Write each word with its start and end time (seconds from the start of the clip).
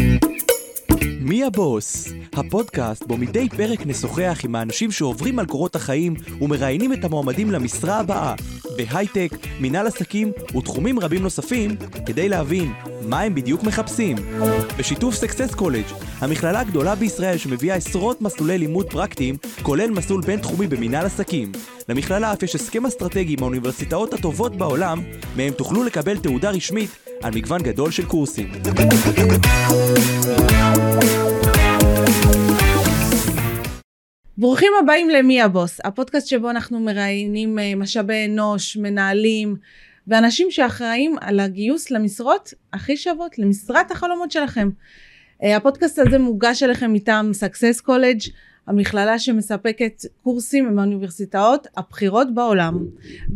Thank 0.00 0.24
you. 0.24 0.29
הבוס? 1.44 2.08
הפודקאסט 2.32 3.06
בו 3.06 3.16
מדי 3.16 3.48
פרק 3.48 3.86
נשוחח 3.86 4.40
עם 4.44 4.54
האנשים 4.54 4.90
שעוברים 4.90 5.38
על 5.38 5.46
קורות 5.46 5.76
החיים 5.76 6.14
ומראיינים 6.40 6.92
את 6.92 7.04
המועמדים 7.04 7.50
למשרה 7.50 8.00
הבאה 8.00 8.34
בהייטק, 8.76 9.30
מנהל 9.60 9.86
עסקים 9.86 10.32
ותחומים 10.56 11.00
רבים 11.00 11.22
נוספים 11.22 11.76
כדי 12.06 12.28
להבין 12.28 12.72
מה 13.02 13.20
הם 13.20 13.34
בדיוק 13.34 13.62
מחפשים. 13.62 14.16
בשיתוף 14.78 15.14
Success 15.14 15.54
College, 15.54 15.84
המכללה 16.18 16.60
הגדולה 16.60 16.94
בישראל 16.94 17.36
שמביאה 17.36 17.76
עשרות 17.76 18.22
מסלולי 18.22 18.58
לימוד 18.58 18.90
פרקטיים, 18.90 19.36
כולל 19.62 19.90
מסלול 19.90 20.22
בינתחומי 20.22 20.66
במנהל 20.66 21.06
עסקים. 21.06 21.52
למכללה 21.88 22.32
אף 22.32 22.42
יש 22.42 22.54
הסכם 22.54 22.86
אסטרטגי 22.86 23.32
עם 23.32 23.42
האוניברסיטאות 23.42 24.14
הטובות 24.14 24.56
בעולם, 24.56 25.02
מהם 25.36 25.52
תוכלו 25.52 25.84
לקבל 25.84 26.18
תעודה 26.18 26.50
רשמית 26.50 26.90
על 27.22 27.34
מגוון 27.34 27.62
גדול 27.62 27.90
של 27.90 28.04
קורסים. 28.04 28.52
ברוכים 34.40 34.72
הבאים 34.82 35.10
למי 35.10 35.42
הבוס, 35.42 35.80
הפודקאסט 35.84 36.26
שבו 36.26 36.50
אנחנו 36.50 36.80
מראיינים 36.80 37.58
אה, 37.58 37.74
משאבי 37.76 38.26
אנוש, 38.26 38.76
מנהלים 38.76 39.56
ואנשים 40.06 40.50
שאחראים 40.50 41.16
על 41.20 41.40
הגיוס 41.40 41.90
למשרות 41.90 42.54
הכי 42.72 42.96
שוות, 42.96 43.38
למשרת 43.38 43.90
החלומות 43.90 44.30
שלכם. 44.30 44.70
אה, 45.42 45.56
הפודקאסט 45.56 45.98
הזה 45.98 46.18
מוגש 46.18 46.62
אליכם 46.62 46.92
מטעם 46.92 47.30
Success 47.30 47.82
College, 47.86 48.30
המכללה 48.66 49.18
שמספקת 49.18 50.04
קורסים 50.22 50.66
עם 50.66 50.78
האוניברסיטאות 50.78 51.66
הבכירות 51.76 52.34
בעולם. 52.34 52.78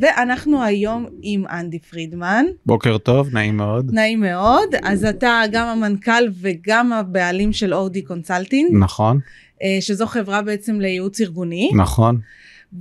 ואנחנו 0.00 0.62
היום 0.62 1.06
עם 1.22 1.44
אנדי 1.50 1.78
פרידמן. 1.78 2.44
בוקר 2.66 2.98
טוב, 2.98 3.34
נעים 3.34 3.56
מאוד. 3.56 3.90
נעים 3.94 4.20
מאוד. 4.20 4.68
אז 4.82 5.04
אתה 5.04 5.42
גם 5.52 5.66
המנכ"ל 5.66 6.24
וגם 6.40 6.92
הבעלים 6.92 7.52
של 7.52 7.74
אורדי 7.74 8.02
Consulting. 8.02 8.70
נכון. 8.80 9.18
אה, 9.62 9.78
שזו 9.80 10.06
חברה 10.06 10.42
בעצם 10.42 10.80
לייעוץ 10.80 11.20
ארגוני. 11.20 11.70
נכון. 11.74 12.20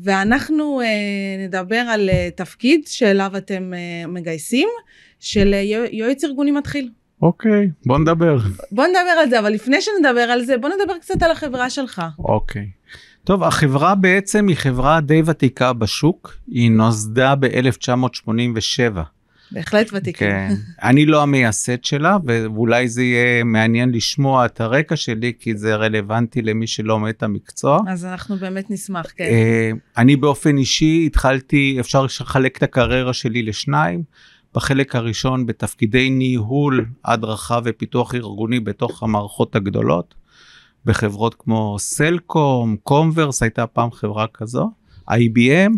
ואנחנו 0.02 0.82
אה, 0.82 0.88
נדבר 1.46 1.76
על 1.76 2.10
אה, 2.10 2.30
תפקיד 2.36 2.88
שאליו 2.88 3.32
אתם 3.38 3.72
מגייסים, 4.08 4.70
של 5.20 5.56
יועץ 5.92 6.24
ארגוני 6.24 6.52
מתחיל. 6.52 6.90
אוקיי, 7.24 7.70
בוא 7.86 8.00
נדבר. 8.00 8.38
בוא 8.72 8.86
נדבר 8.88 9.20
על 9.22 9.30
זה, 9.30 9.40
אבל 9.40 9.50
לפני 9.50 9.78
שנדבר 9.82 10.20
על 10.20 10.46
זה, 10.46 10.58
בוא 10.58 10.70
נדבר 10.70 10.98
קצת 10.98 11.24
על 11.24 11.32
החברה 11.32 11.70
שלך. 11.70 12.02
אוקיי. 12.20 12.68
טוב, 13.24 13.44
החברה 13.44 13.96
בעצם 13.96 14.48
היא 14.48 14.56
חברה 14.56 15.02
די 15.02 15.22
ותיקה 15.26 15.74
בשוק, 15.74 16.36
היא 16.48 16.72
נוסדה 16.72 17.36
ב-1987. 17.36 19.00
בהחלט 19.52 19.90
ותיקה. 19.94 20.20
כן. 20.20 20.54
אני 20.90 21.06
לא 21.06 21.22
המייסד 21.22 21.84
שלה, 21.84 22.18
ואולי 22.26 22.88
זה 22.88 23.04
יהיה 23.04 23.44
מעניין 23.44 23.92
לשמוע 23.92 24.46
את 24.46 24.62
הרקע 24.62 24.96
שלי, 24.96 25.34
כי 25.40 25.58
זה 25.58 25.76
רלוונטי 25.76 26.42
למי 26.42 26.68
שלא 26.68 27.10
את 27.10 27.24
המקצוע. 27.24 27.80
אז 27.88 28.06
אנחנו 28.06 28.36
באמת 28.36 28.72
נשמח, 28.72 29.06
כן. 29.16 29.24
אה, 29.24 29.72
אני 29.98 30.16
באופן 30.16 30.58
אישי 30.58 31.04
התחלתי, 31.06 31.78
אפשר 31.80 32.06
לחלק 32.06 32.58
את 32.58 32.64
הקריירה 32.64 33.14
שלי 33.14 33.44
לשניים. 33.44 34.04
בחלק 34.56 34.96
הראשון 34.96 35.46
בתפקידי 35.46 36.10
ניהול, 36.10 36.86
הדרכה 37.06 37.60
ופיתוח 37.64 38.16
ארגוני 38.16 38.60
בתוך 38.60 39.04
המערכות 39.04 39.56
הגדולות, 39.56 40.14
בחברות 40.86 41.36
כמו 41.40 41.76
סלקום, 41.80 42.76
קומברס, 42.84 43.44
הייתה 43.44 43.68
פעם 43.68 43.92
חברה 43.92 44.26
כזו. 44.34 44.72
IBM, 45.12 45.72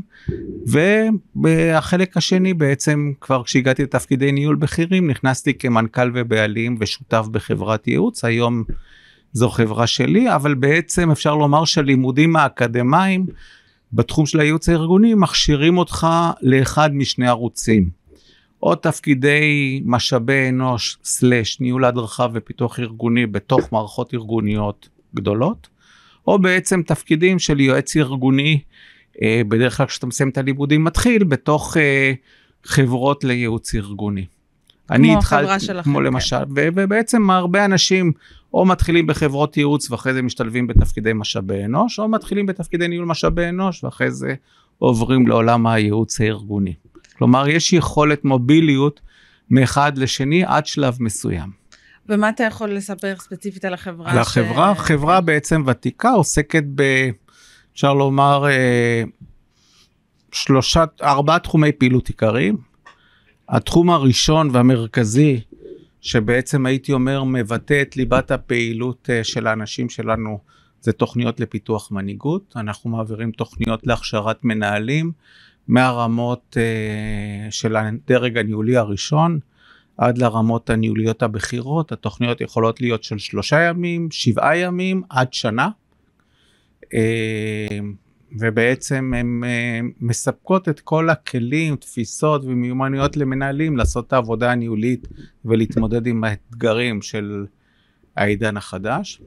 והחלק 1.36 2.18
השני 2.18 2.54
בעצם 2.54 3.12
כבר 3.22 3.44
כשהגעתי 3.44 3.84
לתפקידי 3.84 4.32
ניהול 4.32 4.56
בכירים 4.56 5.10
נכנסתי 5.10 5.54
כמנכ"ל 5.54 6.12
ובעלים 6.14 6.78
ושותף 6.80 7.26
בחברת 7.32 7.88
ייעוץ, 7.88 8.26
היום 8.26 8.64
זו 9.34 9.50
חברה 9.50 9.88
שלי, 9.88 10.36
אבל 10.36 10.54
בעצם 10.54 11.12
אפשר 11.12 11.36
לומר 11.36 11.66
שהלימודים 11.66 12.36
האקדמיים 12.36 13.26
בתחום 13.94 14.26
של 14.26 14.40
הייעוץ 14.40 14.70
הארגוני 14.70 15.14
מכשירים 15.14 15.78
אותך 15.78 16.08
לאחד 16.42 16.90
משני 16.94 17.28
ערוצים. 17.28 18.05
או 18.66 18.76
תפקידי 18.76 19.82
משאבי 19.86 20.50
אנוש 20.50 20.98
סלש 21.04 21.60
ניהול 21.60 21.86
הדרכה 21.86 22.28
ופיתוח 22.34 22.80
ארגוני 22.80 23.26
בתוך 23.26 23.74
מערכות 23.74 24.14
ארגוניות 24.14 24.90
גדולות, 25.16 25.68
או 26.28 26.40
בעצם 26.40 26.82
תפקידים 26.82 27.40
של 27.40 27.60
יועץ 27.60 27.96
ארגוני 27.96 28.60
אה, 29.22 29.42
בדרך 29.48 29.78
כלל 29.78 29.86
כשאתה 29.86 30.08
מסיים 30.08 30.30
את 30.30 30.38
הלימודים 30.38 30.84
מתחיל 30.84 31.24
בתוך 31.24 31.78
אה, 31.78 32.14
חברות 32.64 33.24
לייעוץ 33.24 33.76
ארגוני. 33.76 34.26
החברה 35.18 35.60
שלכם. 35.60 35.84
כמו 35.84 36.00
כן. 36.00 36.04
למשל, 36.04 36.44
ו- 36.56 36.68
ובעצם 36.76 37.30
הרבה 37.30 37.66
אנשים 37.66 38.12
או 38.54 38.66
מתחילים 38.66 39.08
בחברות 39.08 39.58
ייעוץ 39.58 39.92
ואחרי 39.92 40.14
זה 40.14 40.22
משתלבים 40.22 40.68
בתפקידי 40.68 41.12
משאבי 41.14 41.66
אנוש, 41.66 42.00
או 42.00 42.08
מתחילים 42.08 42.46
בתפקידי 42.46 42.88
ניהול 42.88 43.06
משאבי 43.06 43.50
אנוש 43.50 43.84
ואחרי 43.84 44.12
זה 44.12 44.36
עוברים 44.78 45.28
לעולם 45.28 45.68
הייעוץ 45.68 46.22
הארגוני. 46.22 46.74
כלומר, 47.18 47.50
יש 47.50 47.74
יכולת 47.74 48.26
מוביליות 48.26 49.02
מאחד 49.50 49.98
לשני 49.98 50.44
עד 50.46 50.66
שלב 50.66 50.98
מסוים. 51.00 51.50
ומה 52.10 52.30
אתה 52.30 52.44
יכול 52.44 52.70
לספר 52.70 53.16
ספציפית 53.20 53.66
על 53.66 53.74
החברה? 53.74 54.12
על 54.12 54.18
החברה, 54.18 54.74
ש... 54.76 54.80
חברה 54.80 55.22
בעצם 55.22 55.64
ותיקה 55.66 56.12
עוסקת 56.12 56.64
ב... 56.76 57.10
אפשר 57.74 57.94
לומר, 57.94 58.46
אה, 58.48 59.04
שלושה, 60.32 60.84
ארבעה 61.02 61.40
תחומי 61.40 61.72
פעילות 61.72 62.08
עיקריים. 62.08 62.58
התחום 63.50 63.90
הראשון 63.90 64.50
והמרכזי, 64.52 65.42
שבעצם 66.02 66.66
הייתי 66.66 66.94
אומר 66.94 67.24
מבטא 67.24 67.82
את 67.82 67.98
ליבת 67.98 68.32
הפעילות 68.32 69.10
אה, 69.10 69.24
של 69.24 69.48
האנשים 69.48 69.90
שלנו, 69.90 70.40
זה 70.82 70.92
תוכניות 70.92 71.40
לפיתוח 71.40 71.92
מנהיגות. 71.92 72.54
אנחנו 72.56 72.90
מעבירים 72.90 73.32
תוכניות 73.32 73.88
להכשרת 73.88 74.44
מנהלים 74.44 75.12
מהרמות 75.68 76.58
אה, 76.60 77.52
של 77.52 77.76
הדרג 77.76 78.38
הניהולי 78.38 78.78
הראשון 78.78 79.40
עד 79.98 80.18
לרמות 80.18 80.70
הניהוליות 80.70 81.24
הבכירות. 81.24 81.92
התוכניות 81.92 82.42
יכולות 82.42 82.82
להיות 82.82 83.04
של 83.04 83.18
שלושה 83.18 83.62
ימים, 83.62 84.08
שבעה 84.12 84.58
ימים, 84.58 85.02
עד 85.10 85.34
שנה. 85.34 85.70
אה, 86.94 87.80
ובעצם 88.40 89.14
הן 89.16 89.42
אה, 89.46 89.80
מספקות 90.02 90.70
את 90.70 90.80
כל 90.80 91.10
הכלים, 91.10 91.76
תפיסות 91.76 92.44
ומיומנויות 92.46 93.18
למנהלים 93.18 93.78
לעשות 93.78 94.08
את 94.08 94.14
העבודה 94.14 94.52
הניהולית 94.52 95.08
ולהתמודד 95.46 96.08
עם 96.08 96.24
האתגרים 96.24 97.02
של 97.02 97.46
העידן 98.16 98.58
החדש. 98.58 99.22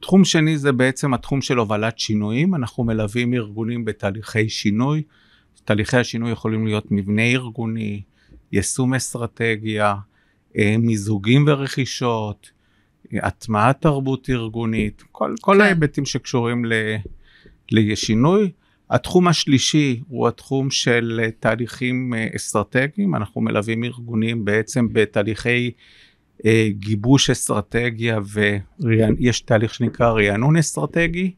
תחום 0.00 0.24
שני 0.24 0.58
זה 0.58 0.72
בעצם 0.72 1.14
התחום 1.14 1.42
של 1.42 1.56
הובלת 1.56 1.98
שינויים, 1.98 2.54
אנחנו 2.54 2.84
מלווים 2.84 3.34
ארגונים 3.34 3.84
בתהליכי 3.84 4.48
שינוי, 4.48 5.02
תהליכי 5.64 5.96
השינוי 5.96 6.32
יכולים 6.32 6.66
להיות 6.66 6.86
מבנה 6.90 7.22
ארגוני, 7.22 8.02
יישום 8.52 8.94
אסטרטגיה, 8.94 9.94
אה, 10.58 10.76
מיזוגים 10.78 11.44
ורכישות, 11.48 12.50
הטמעת 13.12 13.80
תרבות 13.80 14.30
ארגונית, 14.30 15.02
כל, 15.12 15.34
כל 15.40 15.54
כן. 15.54 15.60
ההיבטים 15.60 16.04
שקשורים 16.04 16.64
ל, 16.64 16.72
לשינוי. 17.72 18.50
התחום 18.90 19.28
השלישי 19.28 20.00
הוא 20.08 20.28
התחום 20.28 20.70
של 20.70 21.20
תהליכים 21.40 22.14
אה, 22.14 22.28
אסטרטגיים, 22.36 23.14
אנחנו 23.14 23.40
מלווים 23.40 23.84
ארגונים 23.84 24.44
בעצם 24.44 24.88
בתהליכי 24.92 25.70
אה, 26.44 26.68
גיבוש 26.70 27.30
אסטרטגיה 27.30 28.18
ויש 28.78 29.40
תהליך 29.40 29.74
שנקרא 29.74 30.10
רענון 30.10 30.56
אסטרטגי. 30.56 31.32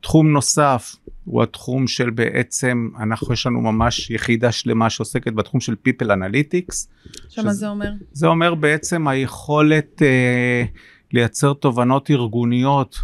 תחום 0.00 0.32
נוסף 0.32 0.96
הוא 1.26 1.42
התחום 1.42 1.86
של 1.86 2.10
בעצם, 2.10 2.88
אנחנו 3.02 3.32
יש 3.32 3.46
לנו 3.46 3.60
ממש 3.60 4.10
יחידה 4.10 4.52
שלמה 4.52 4.90
שעוסקת 4.90 5.32
בתחום 5.32 5.60
של 5.60 5.74
People 5.88 6.06
Analytics. 6.06 6.88
שמה 7.28 7.52
זה 7.52 7.68
אומר? 7.68 7.90
זה 8.12 8.26
אומר 8.26 8.54
בעצם 8.54 9.08
היכולת 9.08 10.02
אה, 10.02 10.64
לייצר 11.12 11.52
תובנות 11.52 12.10
ארגוניות, 12.10 12.98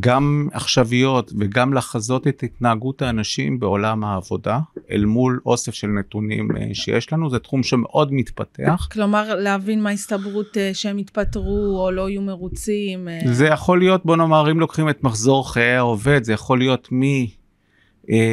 גם 0.00 0.48
עכשוויות 0.52 1.32
וגם 1.38 1.74
לחזות 1.74 2.26
את 2.26 2.42
התנהגות 2.42 3.02
האנשים 3.02 3.60
בעולם 3.60 4.04
העבודה, 4.04 4.60
אל 4.90 5.04
מול 5.04 5.40
אוסף 5.46 5.74
של 5.74 5.86
נתונים 5.86 6.56
אה, 6.56 6.68
שיש 6.74 7.12
לנו, 7.12 7.30
זה 7.30 7.38
תחום 7.38 7.62
שמאוד 7.62 8.12
מתפתח. 8.12 8.88
כלומר, 8.92 9.34
להבין 9.34 9.82
מה 9.82 9.90
ההסתברות 9.90 10.56
אה, 10.56 10.70
שהם 10.74 10.98
יתפטרו 10.98 11.84
או 11.84 11.90
לא 11.90 12.10
יהיו 12.10 12.22
מרוצים. 12.22 13.08
אה. 13.08 13.20
זה 13.32 13.46
יכול 13.46 13.78
להיות, 13.78 14.04
בוא 14.04 14.16
נאמר, 14.16 14.50
אם 14.50 14.60
לוקחים 14.60 14.88
את 14.88 15.04
מחזור 15.04 15.52
חיי 15.52 15.76
העובד, 15.76 16.24
זה 16.24 16.32
יכול 16.32 16.58
להיות 16.58 16.88
מי... 16.92 17.30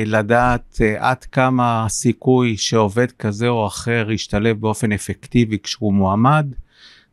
לדעת 0.05 0.81
עד 0.97 1.23
כמה 1.23 1.85
הסיכוי 1.85 2.57
שעובד 2.57 3.11
כזה 3.11 3.47
או 3.47 3.67
אחר 3.67 4.11
ישתלב 4.11 4.59
באופן 4.61 4.91
אפקטיבי 4.91 5.57
כשהוא 5.63 5.93
מועמד, 5.93 6.53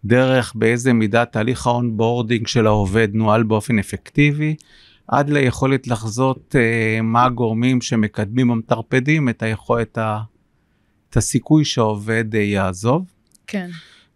דרך 0.07 0.53
באיזה 0.55 0.93
מידה 0.93 1.25
תהליך 1.25 1.67
ה 1.67 1.74
onboarding 1.74 2.47
של 2.47 2.67
העובד 2.67 3.09
נוהל 3.13 3.43
באופן 3.43 3.79
אפקטיבי, 3.79 4.55
עד 5.09 5.31
ליכולת 5.31 5.87
לחזות 5.89 6.55
אה, 6.55 7.03
מה 7.03 7.25
הגורמים 7.25 7.81
שמקדמים 7.81 8.51
או 8.51 8.55
מטרפדים 8.55 9.29
את 9.29 9.43
היכולת, 9.43 9.99
את 11.11 11.17
הסיכוי 11.17 11.65
שהעובד 11.65 12.25
אה, 12.35 12.37
יעזוב. 12.37 13.05
כן. 13.47 13.69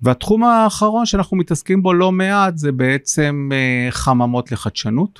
והתחום 0.02 0.44
האחרון 0.44 1.06
שאנחנו 1.06 1.36
מתעסקים 1.36 1.82
בו 1.82 1.92
לא 1.92 2.12
מעט 2.12 2.58
זה 2.58 2.72
בעצם 2.72 3.48
אה, 3.52 3.90
חממות 3.90 4.52
לחדשנות. 4.52 5.18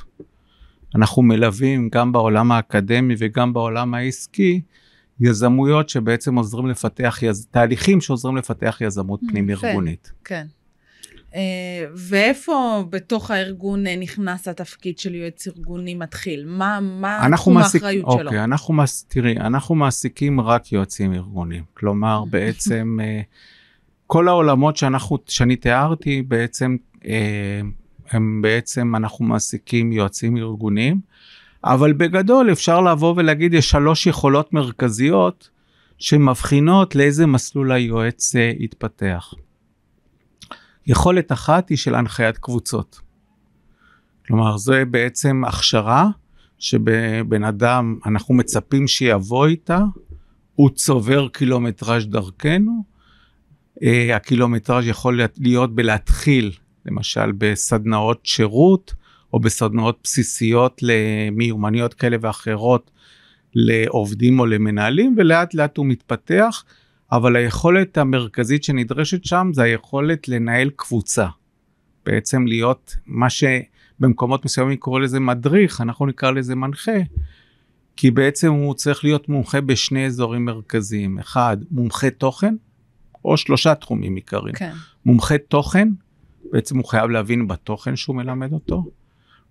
אנחנו 0.95 1.23
מלווים 1.23 1.89
גם 1.93 2.13
בעולם 2.13 2.53
האקדמי 2.53 3.15
וגם 3.19 3.53
בעולם 3.53 3.95
העסקי 3.95 4.61
יזמויות 5.21 5.89
שבעצם 5.89 6.35
עוזרים 6.35 6.67
לפתח, 6.67 7.19
יז... 7.23 7.47
תהליכים 7.51 8.01
שעוזרים 8.01 8.37
לפתח 8.37 8.79
יזמות 8.81 9.21
Mm, 9.23 9.31
פנים. 9.31 9.51
ארגונית. 9.51 10.13
כן. 10.25 10.47
אה, 11.35 11.41
ואיפה 11.95 12.85
בתוך 12.91 13.31
הארגון 13.31 13.87
אה, 13.87 13.97
נכנס 13.97 14.49
התפקיד 14.49 14.99
של 14.99 15.15
יועץ 15.15 15.47
ארגוני 15.47 15.95
מתחיל? 15.95 16.45
מה, 16.47 16.81
מה 16.81 17.29
תחום 17.37 17.55
מעסיק- 17.59 17.83
האחריות 17.83 18.05
אוקיי, 18.05 18.29
שלו? 18.31 18.45
אנחנו 18.45 18.75
מס... 18.75 19.05
תראי, 19.09 19.37
אנחנו 19.37 19.75
מעסיקים 19.75 20.41
רק 20.41 20.73
יועצים 20.73 21.13
ארגוניים. 21.15 21.65
כלומר, 21.75 22.25
בעצם 22.31 22.99
אה, 23.03 23.21
כל 24.07 24.29
העולמות 24.29 24.77
שאנחנו, 24.77 25.19
שאני 25.27 25.57
תיארתי, 25.57 26.23
בעצם, 26.23 26.77
הם 28.11 28.43
בעצם, 28.43 28.97
אנחנו 28.97 29.25
מעסיקים 29.25 29.93
יועצים 29.93 30.37
ארגוניים, 30.37 31.01
אבל 31.65 31.93
בגדול 31.93 32.53
אפשר 32.53 32.81
לבוא 32.81 33.15
ולהגיד, 33.17 33.55
יש 33.55 33.71
שלוש 33.71 34.07
יכולות 34.07 34.53
מרכזיות 34.53 35.51
שמבחינות 35.99 36.95
לאיזה 36.95 37.27
מסלול 37.27 37.73
היועץ 37.73 38.35
יתפתח. 38.59 39.35
יכולת 40.91 41.33
אחת 41.33 41.69
היא 41.69 41.79
של 41.79 41.95
הנחיית 41.95 42.39
קבוצות. 42.39 43.01
כלומר, 44.27 44.57
זה 44.57 44.85
בעצם 44.85 45.43
הכשרה 45.47 46.09
שבן 46.59 47.45
אדם, 47.45 47.99
אנחנו 48.07 48.35
מצפים 48.35 48.89
שיבוא 48.89 49.47
איתה, 49.47 49.81
הוא 50.55 50.71
צובר 50.71 51.29
קילומטראז' 51.29 52.07
דרכנו. 52.07 52.85
אה, 53.83 54.17
הקילומטראז' 54.17 54.87
יכול 54.87 55.21
להיות 55.39 55.75
בלהתחיל, 55.75 56.53
למשל 56.87 57.33
בסדנאות 57.39 58.21
שירות, 58.27 58.95
או 59.33 59.41
בסדנאות 59.41 59.99
בסיסיות 60.05 60.81
למיומנויות 60.83 61.95
כאלה 61.95 62.17
ואחרות 62.21 62.91
לעובדים 63.55 64.41
או 64.41 64.47
למנהלים, 64.47 65.15
ולאט 65.19 65.55
לאט 65.55 65.77
הוא 65.77 65.87
מתפתח, 65.87 66.65
אבל 67.13 67.37
היכולת 67.37 67.99
המרכזית 67.99 68.65
שנדרשת 68.65 69.25
שם 69.25 69.51
זה 69.53 69.63
היכולת 69.63 70.29
לנהל 70.29 70.71
קבוצה. 70.77 71.27
בעצם 72.07 72.47
להיות 72.47 72.97
מה 73.07 73.31
ש... 73.31 73.45
במקומות 74.01 74.45
מסוימים 74.45 74.77
קורא 74.77 75.01
לזה 75.01 75.21
מדריך, 75.21 75.81
אנחנו 75.81 76.07
נקרא 76.07 76.31
לזה 76.31 76.55
מנחה, 76.55 76.99
כי 77.97 78.11
בעצם 78.11 78.53
הוא 78.53 78.75
צריך 78.75 79.05
להיות 79.05 79.29
מומחה 79.29 79.61
בשני 79.61 80.07
אזורים 80.07 80.45
מרכזיים. 80.45 81.19
אחד, 81.19 81.57
מומחה 81.71 82.11
תוכן, 82.11 82.55
או 83.25 83.37
שלושה 83.37 83.75
תחומים 83.75 84.17
עיקריים. 84.17 84.55
כן. 84.55 84.73
מומחה 85.05 85.39
תוכן, 85.39 85.89
בעצם 86.53 86.77
הוא 86.79 86.85
חייב 86.85 87.11
להבין 87.11 87.49
בתוכן 87.49 87.97
שהוא 87.97 88.17
מלמד 88.17 88.53
אותו. 88.53 88.85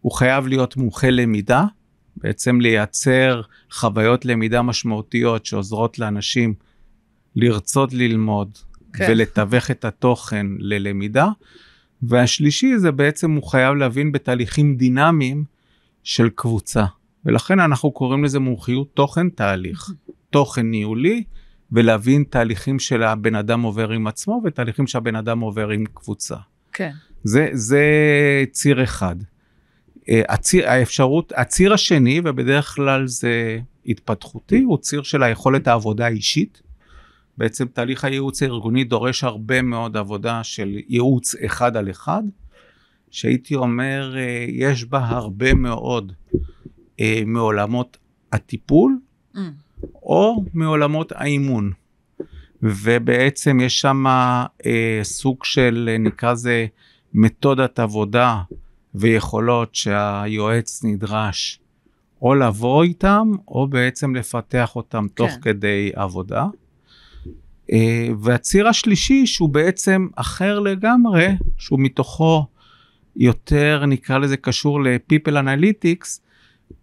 הוא 0.02 0.12
חייב 0.12 0.48
להיות 0.48 0.78
מומחה 0.78 1.10
למידה, 1.10 1.66
בעצם 2.18 2.62
לייצר 2.62 3.42
חוויות 3.72 4.26
למידה 4.26 4.62
משמעותיות 4.62 5.46
שעוזרות 5.46 6.00
לאנשים 6.00 6.54
לרצות 7.40 7.94
ללמוד 7.94 8.58
כן. 8.94 9.08
ולתווך 9.10 9.72
את 9.72 9.86
התוכן 9.86 10.46
ללמידה. 10.60 11.28
והשלישי 12.02 12.78
זה 12.78 12.92
בעצם 12.92 13.32
הוא 13.32 13.44
חייב 13.44 13.76
להבין 13.76 14.12
בתהליכים 14.12 14.76
דינמיים 14.76 15.44
של 16.04 16.30
קבוצה. 16.36 16.86
ולכן 17.26 17.60
אנחנו 17.60 17.92
קוראים 17.92 18.24
לזה 18.24 18.40
מומחיות 18.40 18.88
תוכן 18.94 19.30
תהליך. 19.30 19.92
תוכן 20.30 20.72
ניהולי 20.72 21.24
ולהבין 21.72 22.24
תהליכים 22.30 22.80
של 22.80 23.04
הבן 23.04 23.36
אדם 23.36 23.62
עובר 23.62 23.90
עם 23.90 24.08
עצמו 24.08 24.42
ותהליכים 24.46 24.88
שהבן 24.88 25.16
אדם 25.16 25.40
עובר 25.40 25.70
עם 25.70 25.86
קבוצה. 25.94 26.36
כן. 26.74 26.92
זה, 27.24 27.50
זה 27.54 27.84
ציר 28.52 28.84
אחד. 28.84 29.16
אה, 30.10 30.22
הציר, 30.30 30.70
האפשרות, 30.70 31.34
הציר 31.36 31.74
השני, 31.74 32.22
ובדרך 32.24 32.76
כלל 32.76 33.08
זה 33.08 33.60
התפתחותי, 33.86 34.62
הוא 34.62 34.78
ציר 34.78 35.04
של 35.04 35.24
היכולת 35.24 35.68
העבודה 35.68 36.06
האישית. 36.06 36.62
בעצם 37.40 37.66
תהליך 37.68 38.06
הייעוץ 38.06 38.44
הארגוני 38.44 38.84
דורש 38.84 39.24
הרבה 39.24 39.62
מאוד 39.62 39.98
עבודה 39.98 40.44
של 40.44 40.78
ייעוץ 40.88 41.36
אחד 41.36 41.78
על 41.78 41.90
אחד, 41.90 42.24
שהייתי 43.12 43.56
אומר, 43.56 44.16
אה, 44.18 44.46
יש 44.50 44.86
בה 44.86 45.00
הרבה 45.08 45.54
מאוד 45.54 46.14
אה, 47.00 47.22
מעולמות 47.26 47.98
הטיפול, 48.32 48.98
Mm. 49.36 49.40
או 50.04 50.44
מעולמות 50.54 51.12
האימון. 51.12 51.72
ובעצם 52.64 53.60
יש 53.60 53.82
שם 53.82 54.04
אה, 54.66 55.00
סוג 55.04 55.44
של, 55.44 55.90
אה, 55.92 55.98
נקרא 55.98 56.32
לזה, 56.32 56.66
מתודת 57.14 57.80
עבודה 57.80 58.42
ויכולות 58.96 59.76
שהיועץ 59.76 60.84
נדרש 60.84 61.60
או 62.22 62.36
לבוא 62.36 62.84
איתם, 62.84 63.32
או 63.48 63.68
בעצם 63.68 64.16
לפתח 64.16 64.76
אותם 64.76 65.08
כן. 65.08 65.14
תוך 65.16 65.32
כדי 65.42 65.92
עבודה. 65.96 66.46
אה, 67.72 68.08
והציר 68.22 68.68
השלישי, 68.68 69.26
שהוא 69.26 69.50
בעצם 69.50 70.08
אחר 70.16 70.60
לגמרי, 70.60 71.28
שהוא 71.58 71.80
מתוכו 71.80 72.46
יותר, 73.16 73.84
נקרא 73.88 74.18
לזה, 74.18 74.38
קשור 74.38 74.84
ל-People 74.84 75.32
Analytics, 75.32 76.20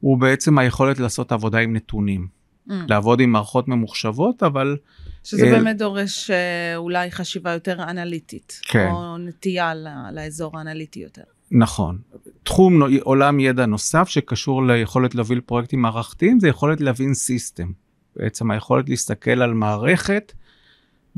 הוא 0.01 0.19
בעצם 0.19 0.59
היכולת 0.59 0.99
לעשות 0.99 1.33
עבודה 1.33 1.59
עם 1.59 1.77
נתונים. 1.77 2.37
Mm. 2.69 2.73
לעבוד 2.89 3.21
עם 3.21 3.33
מערכות 3.33 3.69
ממוחשבות, 3.69 4.43
אבל 4.43 4.77
שזה 5.25 5.47
אה, 5.47 5.51
באמת 5.51 5.79
דורש 5.79 6.31
אה, 6.31 6.77
אולי 6.77 7.11
חשיבה 7.11 7.53
יותר 7.53 7.83
אנליטית. 7.83 8.61
כן. 8.63 8.89
או 8.91 9.19
נטייה 9.19 9.73
לאזור 10.13 10.59
האנליטי 10.59 11.01
יותר. 11.01 11.23
נכון. 11.51 11.99
תחום 12.43 12.83
עולם 13.01 13.41
ידע 13.41 13.67
נוסף 13.67 14.09
שקשור 14.09 14.67
ליכולת 14.67 15.15
להוביל 15.15 15.41
פרויקטים 15.41 15.83
מערכתיים, 15.83 16.41
זה 16.41 16.49
יכולת 16.49 16.81
להבין 16.81 17.15
סיסטם. 17.15 17.73
בעצם 18.17 18.51
היכולת 18.51 18.89
להסתכל 18.89 19.43
על 19.43 19.55
מערכת 19.55 20.33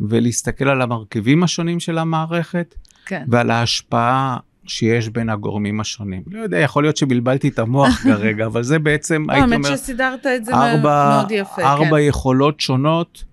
ולהסתכל 0.09 0.69
על 0.69 0.83
המרכיבים 0.83 1.43
השונים 1.43 1.81
של 1.81 1.99
המערכת 1.99 2.75
כן. 3.07 3.25
ועל 3.29 3.51
ההשפעה 3.51 4.37
שיש 4.67 5.09
בין 5.09 5.29
הגורמים 5.29 5.81
השונים. 5.81 6.23
לא 6.31 6.41
יודע, 6.43 6.59
יכול 6.59 6.85
להיות 6.85 6.97
שבלבלתי 6.97 7.49
את 7.49 7.59
המוח 7.59 7.89
כרגע, 8.05 8.47
אבל 8.47 8.63
זה 8.63 8.79
בעצם, 8.79 9.25
לא, 9.29 9.33
הייתי 9.33 9.55
האמת 9.55 9.67
אומר, 9.67 9.77
שסידרת 9.77 10.27
את 10.27 10.45
זה 10.45 10.55
ארבע, 10.55 11.17
מאוד 11.17 11.31
יפה. 11.31 11.63
ארבע 11.63 11.97
כן. 11.97 12.05
יכולות 12.09 12.61
שונות. 12.61 13.25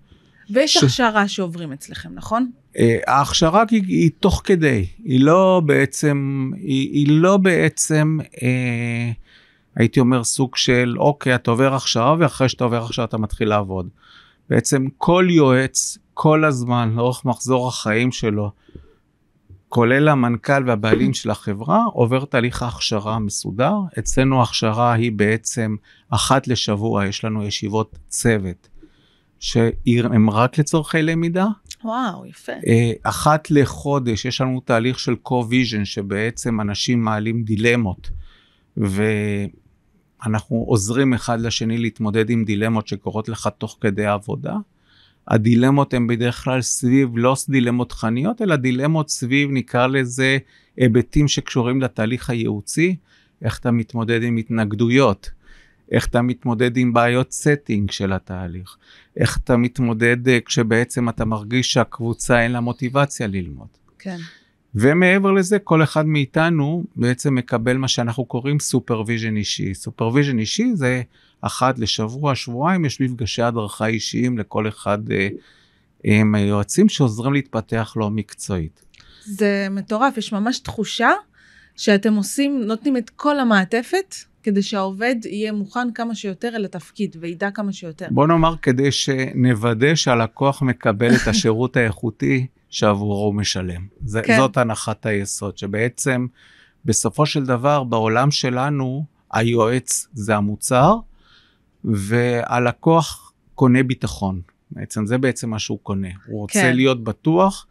ויש 0.50 0.73
ש- 0.73 0.83
הכשרה 0.83 1.27
שעוברים 1.27 1.71
אצלכם, 1.71 2.09
נכון? 2.13 2.50
אה, 2.77 2.97
ההכשרה 3.07 3.63
היא, 3.71 3.83
היא 3.88 4.12
תוך 4.19 4.41
כדי, 4.44 4.85
היא 5.03 5.19
לא 5.21 5.62
בעצם, 5.65 6.50
היא, 6.57 6.89
היא 6.94 7.07
לא 7.09 7.38
בעצם, 7.38 8.17
אה, 8.43 9.12
הייתי 9.75 10.00
אומר 10.00 10.24
סוג 10.24 10.55
של, 10.55 10.95
אוקיי, 10.98 11.36
אתה 11.36 11.51
עובר 11.51 11.75
הכשרה 11.75 12.15
ואחרי 12.19 12.50
שאתה 12.50 12.63
עובר 12.63 12.86
הכשרה 12.86 13.05
אתה 13.05 13.17
מתחיל 13.17 13.50
לעבוד. 13.50 13.88
בעצם 14.50 14.86
כל 14.98 15.27
יועץ, 15.29 15.98
כל 16.17 16.45
הזמן, 16.45 16.93
לאורך 16.95 17.25
מחזור 17.25 17.67
החיים 17.67 18.12
שלו, 18.12 18.51
כולל 19.69 20.07
המנכ"ל 20.07 20.63
והבעלים 20.67 21.13
של 21.13 21.29
החברה, 21.31 21.84
עובר 21.86 22.25
תהליך 22.25 22.63
ההכשרה 22.63 23.19
מסודר. 23.19 23.74
אצלנו 24.00 24.39
ההכשרה 24.39 24.93
היא 24.93 25.12
בעצם 25.12 25.75
אחת 26.10 26.48
לשבוע, 26.48 27.05
יש 27.05 27.25
לנו 27.25 27.43
ישיבות 27.43 27.98
צוות, 28.07 28.69
שהן 29.39 30.29
רק 30.29 30.57
לצורכי 30.57 31.01
למידה. 31.01 31.48
וואו, 31.84 32.25
יפה. 32.25 32.51
אה, 32.51 32.91
אחת 33.03 33.51
לחודש 33.51 34.25
יש 34.25 34.41
לנו 34.41 34.60
תהליך 34.60 35.00
של 35.00 35.15
co-vision 35.27 35.86
שבעצם 35.86 36.62
אנשים 36.62 37.03
מעלים 37.03 37.43
דילמות 37.43 38.10
ואנחנו 38.77 40.55
עוזרים 40.67 41.13
אחד 41.13 41.41
לשני 41.41 41.77
להתמודד 41.77 42.29
עם 42.29 42.45
דילמות 42.45 42.88
שקורות 42.88 43.29
לך 43.29 43.50
תוך 43.57 43.77
כדי 43.81 44.05
העבודה. 44.05 44.53
הדילמות 45.27 45.94
הן 45.94 46.08
בדרך 46.08 46.44
כלל 46.44 46.62
סביב 46.62 47.10
לא 47.17 47.36
דילמות 47.50 47.89
תכניות 47.89 48.41
אלא 48.41 48.55
דילמות 48.55 49.10
סביב 49.10 49.50
נקרא 49.51 49.88
לזה 49.88 50.38
היבטים 50.77 51.27
שקשורים 51.27 51.82
לתהליך 51.82 52.29
הייעוצי, 52.29 52.96
איך 53.41 53.60
אתה 53.60 53.72
מתמודד 53.72 54.24
עם 54.24 54.38
התנגדויות, 54.38 55.29
איך 55.91 56.08
אתה 56.08 56.22
מתמודד 56.22 56.77
עם 56.77 56.94
בעיות 56.94 57.32
setting 57.44 57.91
של 57.91 58.13
התהליך, 58.13 58.77
איך 59.17 59.38
אתה 59.38 59.58
מתמודד 59.58 60.27
אה, 60.29 60.39
כשבעצם 60.46 61.10
אתה 61.10 61.25
מרגיש 61.25 61.74
שהקבוצה 61.74 62.41
אין 62.41 62.51
לה 62.51 62.60
מוטיבציה 62.60 63.27
ללמוד. 63.27 63.67
כן. 64.00 64.17
ומעבר 64.75 65.32
לזה, 65.32 65.60
כל 65.60 65.84
אחד 65.84 66.05
מאיתנו 66.05 66.84
בעצם 66.96 67.36
מקבל 67.36 67.77
מה 67.77 67.88
שאנחנו 67.88 68.25
קוראים 68.25 68.60
supervision 68.60 69.38
אישי. 69.38 69.74
supervision 69.74 70.39
אישי 70.39 70.72
זה 70.74 71.01
אחת 71.42 71.80
לשבוע, 71.80 72.36
שבועיים, 72.36 72.86
יש 72.86 73.01
מפגשי 73.01 73.42
הדרכה 73.42 73.88
אישיים 73.88 74.38
לכל 74.38 74.68
אחד 74.68 75.12
אה, 75.12 75.27
עם 76.04 76.36
היועצים 76.36 76.89
שעוזרים 76.89 77.34
להתפתח 77.34 77.94
לו 77.96 78.10
מקצועית. 78.10 78.86
זה 79.25 79.68
מטורף, 79.72 80.18
יש 80.18 80.34
ממש 80.34 80.60
תחושה 80.60 81.12
שאתם 81.75 82.13
עושים, 82.13 82.62
נותנים 82.63 82.98
את 82.98 83.10
כל 83.10 83.39
המעטפת, 83.39 84.15
כדי 84.44 84.62
שהעובד 84.62 85.15
יהיה 85.25 85.51
מוכן 85.51 85.92
כמה 85.92 86.15
שיותר 86.15 86.56
אל 86.56 86.65
התפקיד, 86.65 87.15
וידע 87.20 87.51
כמה 87.51 87.74
שיותר. 87.74 88.08
בוא 88.12 88.27
נאמר 88.27 88.56
כדי 88.62 88.92
שנוודא 88.92 89.96
שהלקוח 89.96 90.62
מקבל 90.62 91.15
את 91.15 91.27
השירות 91.27 91.77
האיכותי 91.77 92.48
שעבורו 92.70 93.25
הוא 93.25 93.36
משלם. 93.36 93.88
זה, 94.06 94.22
כן. 94.22 94.38
זאת 94.38 94.58
הנחת 94.58 95.06
היסוד, 95.06 95.58
שבעצם 95.58 96.27
בסופו 96.86 97.25
של 97.25 97.46
דבר 97.46 97.84
בעולם 97.84 98.32
שלנו 98.32 99.06
היועץ 99.32 100.08
זה 100.13 100.36
המוצר, 100.36 100.96
והלקוח 101.94 103.34
קונה 103.56 103.84
ביטחון. 103.84 104.42
בעצם 104.72 105.06
זה 105.06 105.18
בעצם 105.18 105.50
מה 105.50 105.60
שהוא 105.60 105.80
קונה. 105.84 106.08
הוא 106.27 106.39
רוצה 106.39 106.62
כן. 106.62 106.75
להיות 106.75 107.04
בטוח 107.04 107.68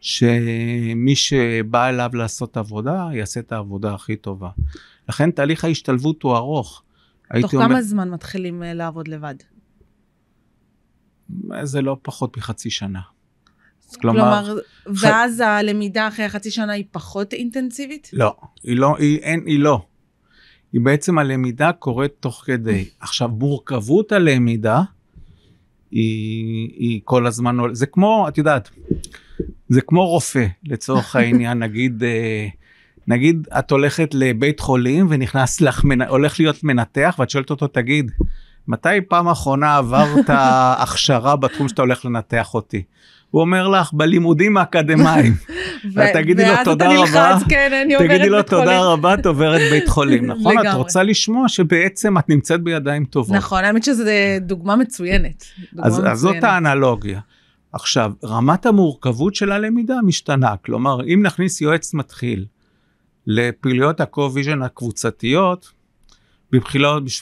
שמי 0.00 1.16
שבא 1.16 1.88
אליו 1.88 2.10
לעשות 2.14 2.56
עבודה, 2.56 3.08
יעשה 3.12 3.40
את 3.40 3.52
העבודה 3.52 3.94
הכי 3.94 4.16
טובה. 4.16 4.50
לכן 5.08 5.30
תהליך 5.30 5.64
ההשתלבות 5.64 6.22
הוא 6.22 6.36
ארוך. 6.36 6.82
תוך 7.40 7.50
כמה 7.50 7.82
זמן 7.82 8.10
מתחילים 8.10 8.62
אה, 8.62 8.74
לעבוד 8.74 9.08
לבד? 9.08 9.34
זה 11.62 11.82
לא 11.82 11.96
פחות 12.02 12.36
מחצי 12.36 12.70
שנה. 12.70 13.00
כלומר, 14.00 14.44
כלומר, 14.44 14.58
ואז 14.86 15.40
הלמידה 15.40 16.08
אחרי 16.08 16.28
חצי 16.28 16.50
שנה 16.50 16.72
היא 16.72 16.84
פחות 16.90 17.32
אינטנסיבית? 17.32 18.10
לא, 18.12 18.36
היא 18.62 18.76
לא, 18.76 18.96
היא, 18.98 19.18
אין, 19.18 19.42
היא 19.46 19.60
לא. 19.60 19.86
היא 20.76 20.84
בעצם 20.84 21.18
הלמידה 21.18 21.72
קורית 21.72 22.12
תוך 22.20 22.42
כדי. 22.46 22.84
עכשיו, 23.00 23.28
מורכבות 23.28 24.12
הלמידה 24.12 24.82
היא, 25.90 26.68
היא 26.76 27.00
כל 27.04 27.26
הזמן, 27.26 27.56
זה 27.72 27.86
כמו, 27.86 28.28
את 28.28 28.38
יודעת, 28.38 28.70
זה 29.68 29.80
כמו 29.80 30.06
רופא, 30.06 30.46
לצורך 30.64 31.16
העניין, 31.16 31.58
נגיד, 31.58 32.04
אה, 32.04 32.48
נגיד 33.08 33.48
את 33.58 33.70
הולכת 33.70 34.14
לבית 34.14 34.60
חולים 34.60 35.06
ונכנס 35.10 35.60
לך, 35.60 35.84
הולך 36.08 36.40
להיות 36.40 36.64
מנתח 36.64 37.16
ואת 37.18 37.30
שואלת 37.30 37.50
אותו, 37.50 37.66
תגיד, 37.66 38.10
מתי 38.68 39.00
פעם 39.08 39.28
אחרונה 39.28 39.76
עברת 39.76 40.30
הכשרה 40.82 41.36
בתחום 41.36 41.68
שאתה 41.68 41.82
הולך 41.82 42.04
לנתח 42.04 42.54
אותי? 42.54 42.82
הוא 43.30 43.40
אומר 43.40 43.68
לך, 43.68 43.92
בלימודים 43.92 44.56
האקדמיים. 44.56 45.34
תגידי 46.12 46.44
לו, 46.48 46.54
"תודה 46.64 46.88
ואז 46.88 47.10
אתה 47.10 47.18
רבה". 47.18 47.34
נלחץ, 47.34 47.46
כן, 47.48 47.80
אני 47.84 47.94
עוברת 47.94 48.10
תגידי 48.10 48.28
לו. 48.28 48.42
תודה 48.42 48.80
רבה, 48.80 49.14
את 49.14 49.26
עוברת 49.26 49.60
בית 49.70 49.88
חולים, 49.88 50.26
נכון? 50.32 50.58
את. 50.58 50.74
רוצה 50.74 51.02
לשמוע 51.02 51.48
שבעצם 51.48 52.18
את 52.18 52.28
נמצאת 52.28 52.60
בידיים 52.60 53.04
טובות. 53.04 53.36
נכון, 53.36 53.64
האמת 53.64 53.84
שזו 53.84 54.04
דוגמה 54.40 54.76
מצוינת. 54.76 55.44
דוגמה 55.72 55.86
אז, 55.86 56.02
אז 56.06 56.18
זאת 56.18 56.36
מצוינת. 56.36 56.44
האנלוגיה. 56.44 57.20
עכשיו, 57.72 58.12
רמת 58.24 58.66
המורכבות 58.66 59.34
של 59.34 59.52
הלמידה 59.52 59.94
משתנה, 60.04 60.56
כלומר, 60.64 61.04
אם 61.04 61.20
נכניס 61.22 61.60
יועץ 61.60 61.94
מתחיל 61.94 62.44
לפעילויות 63.26 64.00
ה-co-vision 64.00 64.64
הקבוצתיות, 64.64 65.72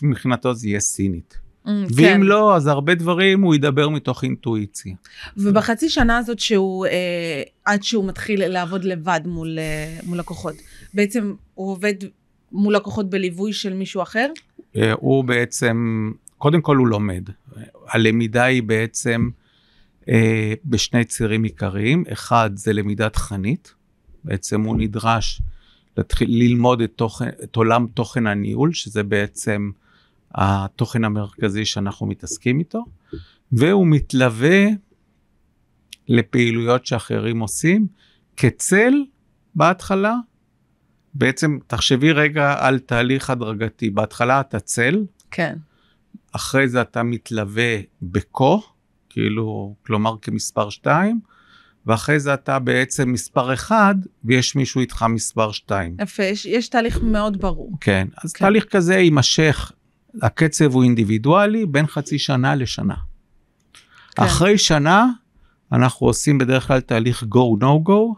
מבחינתו 0.02 0.54
זה 0.54 0.68
יהיה 0.68 0.80
סינית. 0.80 1.43
Mm, 1.66 1.70
ואם 1.70 1.96
כן. 1.96 2.20
לא, 2.20 2.56
אז 2.56 2.66
הרבה 2.66 2.94
דברים 2.94 3.42
הוא 3.42 3.54
ידבר 3.54 3.88
מתוך 3.88 4.24
אינטואיציה. 4.24 4.94
ובחצי 5.36 5.88
שנה 5.88 6.18
הזאת 6.18 6.38
שהוא, 6.38 6.86
אה, 6.86 7.42
עד 7.64 7.82
שהוא 7.82 8.08
מתחיל 8.08 8.48
לעבוד 8.48 8.84
לבד 8.84 9.20
מול, 9.24 9.58
אה, 9.58 9.98
מול 10.06 10.18
לקוחות, 10.18 10.54
בעצם 10.94 11.34
הוא 11.54 11.72
עובד 11.72 11.94
מול 12.52 12.74
לקוחות 12.74 13.10
בליווי 13.10 13.52
של 13.52 13.74
מישהו 13.74 14.02
אחר? 14.02 14.28
אה, 14.76 14.92
הוא 14.92 15.24
בעצם, 15.24 16.10
קודם 16.38 16.60
כל 16.60 16.76
הוא 16.76 16.88
לומד. 16.88 17.28
הלמידה 17.88 18.44
היא 18.44 18.62
בעצם 18.62 19.28
אה, 20.08 20.54
בשני 20.64 21.04
צירים 21.04 21.42
עיקריים. 21.42 22.04
אחד 22.12 22.50
זה 22.54 22.72
למידה 22.72 23.08
תכנית, 23.08 23.74
בעצם 24.24 24.60
הוא 24.60 24.76
נדרש 24.76 25.40
להתחיל 25.96 26.28
ללמוד 26.30 26.80
את, 26.80 26.92
תוכן, 26.96 27.28
את 27.44 27.56
עולם 27.56 27.86
תוכן 27.94 28.26
הניהול, 28.26 28.72
שזה 28.72 29.02
בעצם 29.02 29.70
התוכן 30.34 31.04
המרכזי 31.04 31.64
שאנחנו 31.64 32.06
מתעסקים 32.06 32.58
איתו, 32.58 32.84
והוא 33.52 33.86
מתלווה 33.86 34.66
לפעילויות 36.08 36.86
שאחרים 36.86 37.40
עושים 37.40 37.86
כצל 38.36 38.92
בהתחלה. 39.54 40.14
בעצם 41.14 41.58
תחשבי 41.66 42.12
רגע 42.12 42.56
על 42.58 42.78
תהליך 42.78 43.30
הדרגתי, 43.30 43.90
בהתחלה 43.90 44.40
אתה 44.40 44.60
צל, 44.60 45.04
כן. 45.30 45.56
אחרי 46.32 46.68
זה 46.68 46.80
אתה 46.80 47.02
מתלווה 47.02 47.76
בקו, 48.02 48.62
כאילו, 49.08 49.74
כלומר 49.86 50.14
כמספר 50.22 50.70
2, 50.70 51.20
ואחרי 51.86 52.20
זה 52.20 52.34
אתה 52.34 52.58
בעצם 52.58 53.12
מספר 53.12 53.54
1, 53.54 53.96
ויש 54.24 54.56
מישהו 54.56 54.80
איתך 54.80 55.04
מספר 55.08 55.52
2. 55.52 55.96
יפה, 56.02 56.22
יש, 56.22 56.46
יש 56.46 56.68
תהליך 56.68 57.02
מאוד 57.02 57.40
ברור. 57.40 57.72
כן, 57.80 58.08
אז. 58.24 58.32
כן. 58.32 58.44
תהליך 58.44 58.64
כזה 58.64 58.94
יימשך, 58.94 59.72
הקצב 60.22 60.72
הוא 60.72 60.82
אינדיבידואלי, 60.82 61.66
בין 61.66 61.86
חצי 61.86 62.18
שנה 62.18 62.54
לשנה. 62.54 62.94
כן. 62.94 63.00
כן. 64.16 64.22
אחרי 64.22 64.58
שנה, 64.58 65.06
אנחנו 65.72 66.06
עושים 66.06 66.38
בדרך 66.38 66.66
כלל 66.66 66.80
תהליך 66.80 67.22
go 67.22 67.62
no 67.62 67.88
go, 67.88 68.16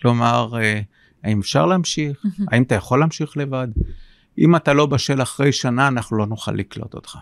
כלומר, 0.00 0.58
אה, 0.58 0.80
האם 1.24 1.40
אפשר 1.40 1.66
להמשיך? 1.66 2.24
האם 2.50 2.62
אתה 2.62 2.74
יכול 2.74 3.00
להמשיך 3.00 3.36
לבד? 3.36 3.68
אם 4.38 4.56
אתה 4.56 4.72
לא 4.72 4.86
בשל 4.86 5.22
אחרי 5.22 5.52
שנה, 5.52 5.88
אנחנו 5.88 6.16
לא 6.16 6.26
נוכל 6.26 6.52
לקלוט 6.52 6.94
אותך. 6.94 7.18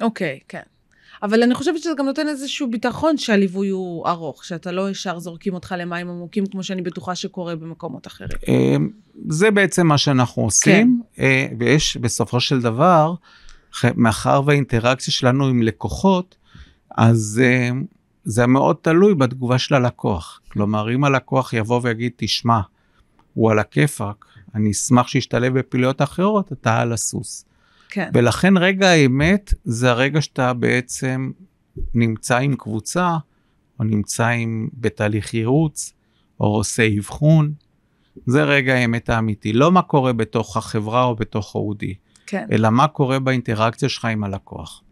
אוקיי, 0.00 0.38
כן. 0.48 0.62
אבל 1.22 1.42
אני 1.42 1.54
חושבת 1.54 1.78
שזה 1.78 1.90
גם 1.98 2.06
נותן 2.06 2.28
איזשהו 2.28 2.70
ביטחון 2.70 3.16
שהליווי 3.18 3.68
הוא 3.68 4.08
ארוך, 4.08 4.44
שאתה 4.44 4.72
לא 4.72 4.90
ישר 4.90 5.18
זורקים 5.18 5.54
אותך 5.54 5.74
למים 5.78 6.08
עמוקים, 6.08 6.46
כמו 6.46 6.62
שאני 6.62 6.82
בטוחה 6.82 7.14
שקורה 7.14 7.56
במקומות 7.56 8.06
אחרים. 8.06 8.38
אה, 8.48 8.76
זה 9.28 9.50
בעצם 9.50 9.86
מה 9.86 9.98
שאנחנו 9.98 10.42
עושים, 10.42 11.02
אה, 11.18 11.46
ויש 11.58 11.96
בסופו 11.96 12.40
של 12.40 12.60
דבר, 12.60 13.14
מאחר 13.96 14.42
והאינטראקציה 14.46 15.12
שלנו 15.12 15.46
עם 15.46 15.62
לקוחות, 15.62 16.36
אז 16.90 17.40
אה, 17.44 17.70
זה 18.24 18.46
מאוד 18.46 18.76
תלוי 18.82 19.14
בתגובה 19.14 19.58
של 19.58 19.74
הלקוח. 19.74 20.40
כלומר, 20.48 20.94
אם 20.94 21.04
הלקוח 21.04 21.52
יבוא 21.52 21.80
ויגיד, 21.82 22.12
תשמע, 22.16 22.60
הוא 23.34 23.50
על 23.50 23.58
הכיפאק, 23.58 24.24
אני 24.54 24.70
אשמח 24.70 25.08
שישתלב 25.08 25.58
בפעילויות 25.58 26.02
אחרות, 26.02 26.52
אתה 26.52 26.80
על 26.80 26.92
הסוס. 26.92 27.44
כן. 27.88 28.10
ולכן 28.14 28.56
רגע 28.56 28.88
האמת 28.88 29.54
זה 29.64 29.90
הרגע 29.90 30.20
שאתה 30.20 30.52
בעצם 30.52 31.30
נמצא 31.94 32.38
עם 32.38 32.56
קבוצה, 32.56 33.16
או 33.78 33.84
נמצא 33.84 34.26
עם, 34.26 34.68
בתהליך 34.74 35.34
ייעוץ, 35.34 35.92
או 36.40 36.46
עושה 36.46 36.88
אבחון. 36.98 37.52
זה 38.26 38.44
רגע 38.44 38.74
האמת 38.74 39.08
האמיתי, 39.08 39.52
לא 39.52 39.72
מה 39.72 39.82
קורה 39.82 40.12
בתוך 40.12 40.56
החברה 40.56 41.04
או 41.04 41.16
בתוך 41.16 41.54
אודי, 41.54 41.94
כן. 42.32 42.46
אלא 42.52 42.70
מה 42.70 42.88
קורה 42.88 43.18
באינטראקציה 43.18 43.88
שלך 43.88 44.04
עם 44.04 44.24
הלקוח. 44.24 44.82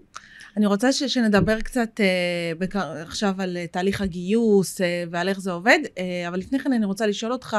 אני 0.56 0.66
רוצה 0.66 0.92
ש, 0.92 1.02
שנדבר 1.02 1.60
קצת 1.60 2.00
אה, 2.00 2.52
בק... 2.58 2.76
עכשיו 2.76 3.34
על 3.38 3.56
אה, 3.56 3.66
תהליך 3.66 4.00
הגיוס 4.00 4.80
אה, 4.80 5.04
ועל 5.10 5.28
איך 5.28 5.40
זה 5.40 5.52
עובד, 5.52 5.78
אה, 5.98 6.28
אבל 6.28 6.38
לפני 6.38 6.58
כן 6.58 6.72
אני 6.72 6.84
רוצה 6.84 7.06
לשאול 7.06 7.32
אותך, 7.32 7.56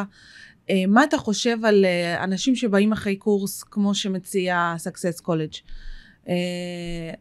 אה, 0.69 0.83
מה 0.87 1.03
אתה 1.03 1.17
חושב 1.17 1.57
על 1.65 1.85
אה, 1.85 2.23
אנשים 2.23 2.55
שבאים 2.55 2.91
אחרי 2.91 3.15
קורס 3.15 3.63
כמו 3.63 3.95
שמציע 3.95 4.75
Success 4.77 5.25
College? 5.25 5.61
אה, 6.29 7.13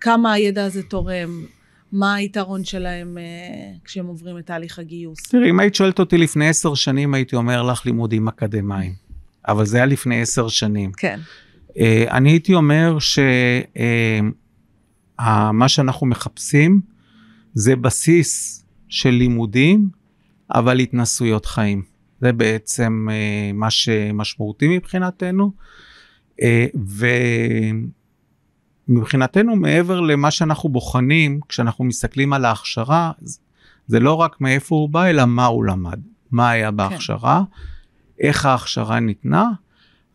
כמה 0.00 0.32
הידע 0.32 0.64
הזה 0.64 0.82
תורם? 0.82 1.44
מה 1.92 2.14
היתרון 2.14 2.64
שלהם 2.64 3.18
אה, 3.18 3.24
כשהם 3.84 4.06
עוברים 4.06 4.38
את 4.38 4.46
תהליך 4.46 4.78
הגיוס? 4.78 5.22
תראי, 5.22 5.50
אם 5.50 5.60
היית 5.60 5.74
שואלת 5.74 5.98
אותי 5.98 6.18
לפני 6.18 6.48
עשר 6.48 6.74
שנים, 6.74 7.14
הייתי 7.14 7.36
אומר 7.36 7.62
לך 7.62 7.86
לימודים 7.86 8.28
אקדמיים. 8.28 9.04
אבל 9.48 9.66
זה 9.66 9.76
היה 9.76 9.86
לפני 9.86 10.22
עשר 10.22 10.48
שנים. 10.48 10.92
כן, 10.92 11.20
אני 12.10 12.30
הייתי 12.30 12.54
אומר 12.54 12.98
שמה 12.98 14.28
שאנחנו 15.68 16.06
מחפשים 16.06 16.80
זה 17.54 17.76
בסיס 17.76 18.64
של 18.88 19.10
לימודים, 19.10 19.88
אבל 20.50 20.78
התנסויות 20.78 21.46
חיים. 21.46 21.82
זה 22.20 22.32
בעצם 22.32 23.06
אה, 23.10 23.50
מה 23.54 23.70
שמשמעותי 23.70 24.68
מבחינתנו. 24.68 25.52
אה, 26.42 26.66
ומבחינתנו, 28.88 29.56
מעבר 29.56 30.00
למה 30.00 30.30
שאנחנו 30.30 30.68
בוחנים, 30.68 31.40
כשאנחנו 31.48 31.84
מסתכלים 31.84 32.32
על 32.32 32.44
ההכשרה, 32.44 33.12
זה 33.86 34.00
לא 34.00 34.14
רק 34.14 34.40
מאיפה 34.40 34.74
הוא 34.74 34.88
בא, 34.88 35.06
אלא 35.06 35.24
מה 35.24 35.46
הוא 35.46 35.64
למד. 35.64 36.00
מה 36.30 36.50
היה 36.50 36.70
בהכשרה, 36.70 37.42
איך 38.20 38.46
ההכשרה 38.46 39.00
ניתנה, 39.00 39.50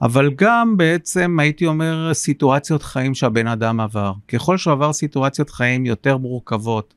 אבל 0.01 0.29
גם 0.35 0.77
בעצם 0.77 1.37
הייתי 1.39 1.65
אומר 1.65 2.13
סיטואציות 2.13 2.83
חיים 2.83 3.15
שהבן 3.15 3.47
אדם 3.47 3.79
עבר. 3.79 4.13
ככל 4.27 4.57
שהוא 4.57 4.73
עבר 4.73 4.93
סיטואציות 4.93 5.49
חיים 5.49 5.85
יותר 5.85 6.17
מורכבות, 6.17 6.93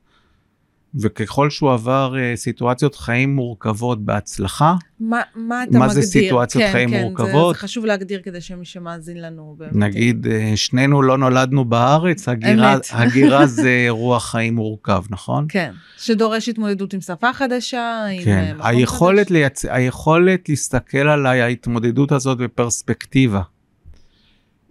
וככל 1.01 1.51
שהוא 1.51 1.73
עבר 1.73 2.15
uh, 2.15 2.37
סיטואציות 2.37 2.95
חיים 2.95 3.37
מורכבות 3.37 4.05
בהצלחה, 4.05 4.75
מה, 5.01 5.21
מה 5.35 5.63
אתה 5.63 5.79
מה 5.79 5.87
מגדיר? 5.87 6.03
זה 6.03 6.09
סיטואציות 6.09 6.65
כן, 6.65 6.73
חיים 6.73 6.91
כן, 6.91 7.03
מורכבות? 7.03 7.55
זה, 7.55 7.61
זה 7.61 7.67
חשוב 7.67 7.87
להגדיר 7.87 8.21
כדי 8.25 8.41
שמי 8.41 8.65
שמאזין 8.65 9.23
לנו 9.23 9.55
באמת... 9.59 9.75
נגיד 9.75 10.27
uh, 10.27 10.57
שנינו 10.57 11.03
לא 11.03 11.19
נולדנו 11.19 11.65
בארץ, 11.65 12.29
הגירה. 12.29 12.77
הגירה 12.93 13.47
זה 13.47 13.69
אירוע 13.69 14.21
חיים 14.21 14.55
מורכב, 14.55 15.03
נכון? 15.11 15.47
כן, 15.49 15.73
שדורש 15.99 16.49
התמודדות 16.49 16.95
עם 16.95 17.01
שפה 17.01 17.33
חדשה, 17.33 18.05
עם 18.13 18.25
כן, 18.25 18.31
אה, 18.31 18.55
מקום 18.55 18.67
היכולת, 18.67 19.27
חדש. 19.27 19.33
לייצ... 19.33 19.65
היכולת 19.65 20.49
להסתכל 20.49 21.09
על 21.09 21.27
ההתמודדות 21.27 22.13
הזאת 22.13 22.39
בפרספקטיבה, 22.39 23.43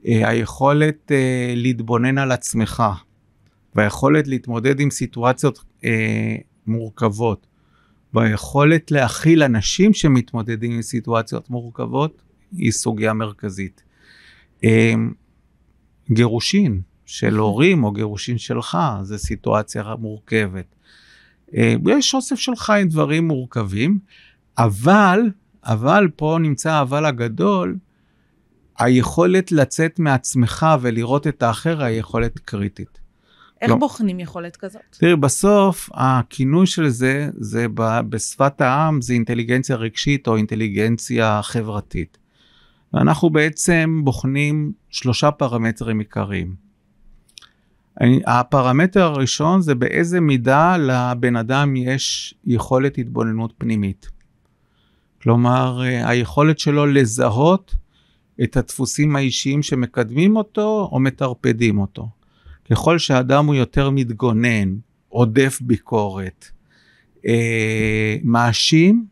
אה, 0.07 0.29
היכולת 0.29 1.11
אה, 1.11 1.53
להתבונן 1.55 2.17
על 2.17 2.31
עצמך, 2.31 2.83
והיכולת 3.75 4.27
להתמודד 4.27 4.79
עם 4.79 4.89
סיטואציות 4.89 5.63
אה, 5.83 6.35
מורכבות 6.67 7.47
ביכולת 8.13 8.91
להכיל 8.91 9.43
אנשים 9.43 9.93
שמתמודדים 9.93 10.71
עם 10.71 10.81
סיטואציות 10.81 11.49
מורכבות, 11.49 12.21
היא 12.51 12.71
סוגיה 12.71 13.13
מרכזית. 13.13 13.83
אמ, 14.63 15.13
גירושין 16.11 16.81
של 17.05 17.37
הורים 17.37 17.83
או 17.83 17.91
גירושין 17.91 18.37
שלך, 18.37 18.77
זה 19.01 19.17
סיטואציה 19.17 19.83
מורכבת. 19.99 20.75
אמ, 21.53 21.83
יש 21.89 22.13
אוסף 22.13 22.35
שלך 22.35 22.69
עם 22.69 22.87
דברים 22.87 23.27
מורכבים, 23.27 23.99
אבל, 24.57 25.19
אבל 25.63 26.07
פה 26.15 26.37
נמצא 26.41 26.71
האבל 26.71 27.05
הגדול, 27.05 27.77
היכולת 28.79 29.51
לצאת 29.51 29.99
מעצמך 29.99 30.65
ולראות 30.81 31.27
את 31.27 31.43
האחר, 31.43 31.83
היכולת 31.83 32.39
קריטית. 32.39 33.00
איך 33.61 33.69
לא. 33.69 33.75
בוחנים 33.75 34.19
יכולת 34.19 34.57
כזאת? 34.57 34.81
תראי, 34.89 35.15
בסוף 35.15 35.89
הכינוי 35.93 36.67
של 36.67 36.89
זה, 36.89 37.29
זה 37.37 37.65
ב- 37.73 38.01
בשפת 38.09 38.61
העם, 38.61 39.01
זה 39.01 39.13
אינטליגנציה 39.13 39.75
רגשית 39.75 40.27
או 40.27 40.37
אינטליגנציה 40.37 41.39
חברתית. 41.43 42.17
ואנחנו 42.93 43.29
בעצם 43.29 44.01
בוחנים 44.03 44.71
שלושה 44.89 45.31
פרמטרים 45.31 45.99
עיקריים. 45.99 46.55
הפרמטר 48.27 49.03
הראשון 49.03 49.61
זה 49.61 49.75
באיזה 49.75 50.19
מידה 50.21 50.77
לבן 50.77 51.35
אדם 51.35 51.75
יש 51.75 52.33
יכולת 52.45 52.97
התבוננות 52.97 53.53
פנימית. 53.57 54.09
כלומר, 55.21 55.81
אה, 55.83 56.09
היכולת 56.09 56.59
שלו 56.59 56.85
לזהות 56.85 57.75
את 58.43 58.57
הדפוסים 58.57 59.15
האישיים 59.15 59.63
שמקדמים 59.63 60.35
אותו 60.35 60.89
או 60.91 60.99
מטרפדים 60.99 61.79
אותו. 61.79 62.09
ככל 62.71 62.99
שאדם 62.99 63.45
הוא 63.45 63.55
יותר 63.55 63.89
מתגונן, 63.89 64.75
עודף 65.09 65.59
ביקורת, 65.61 66.45
אה, 67.27 68.15
מאשים, 68.23 69.05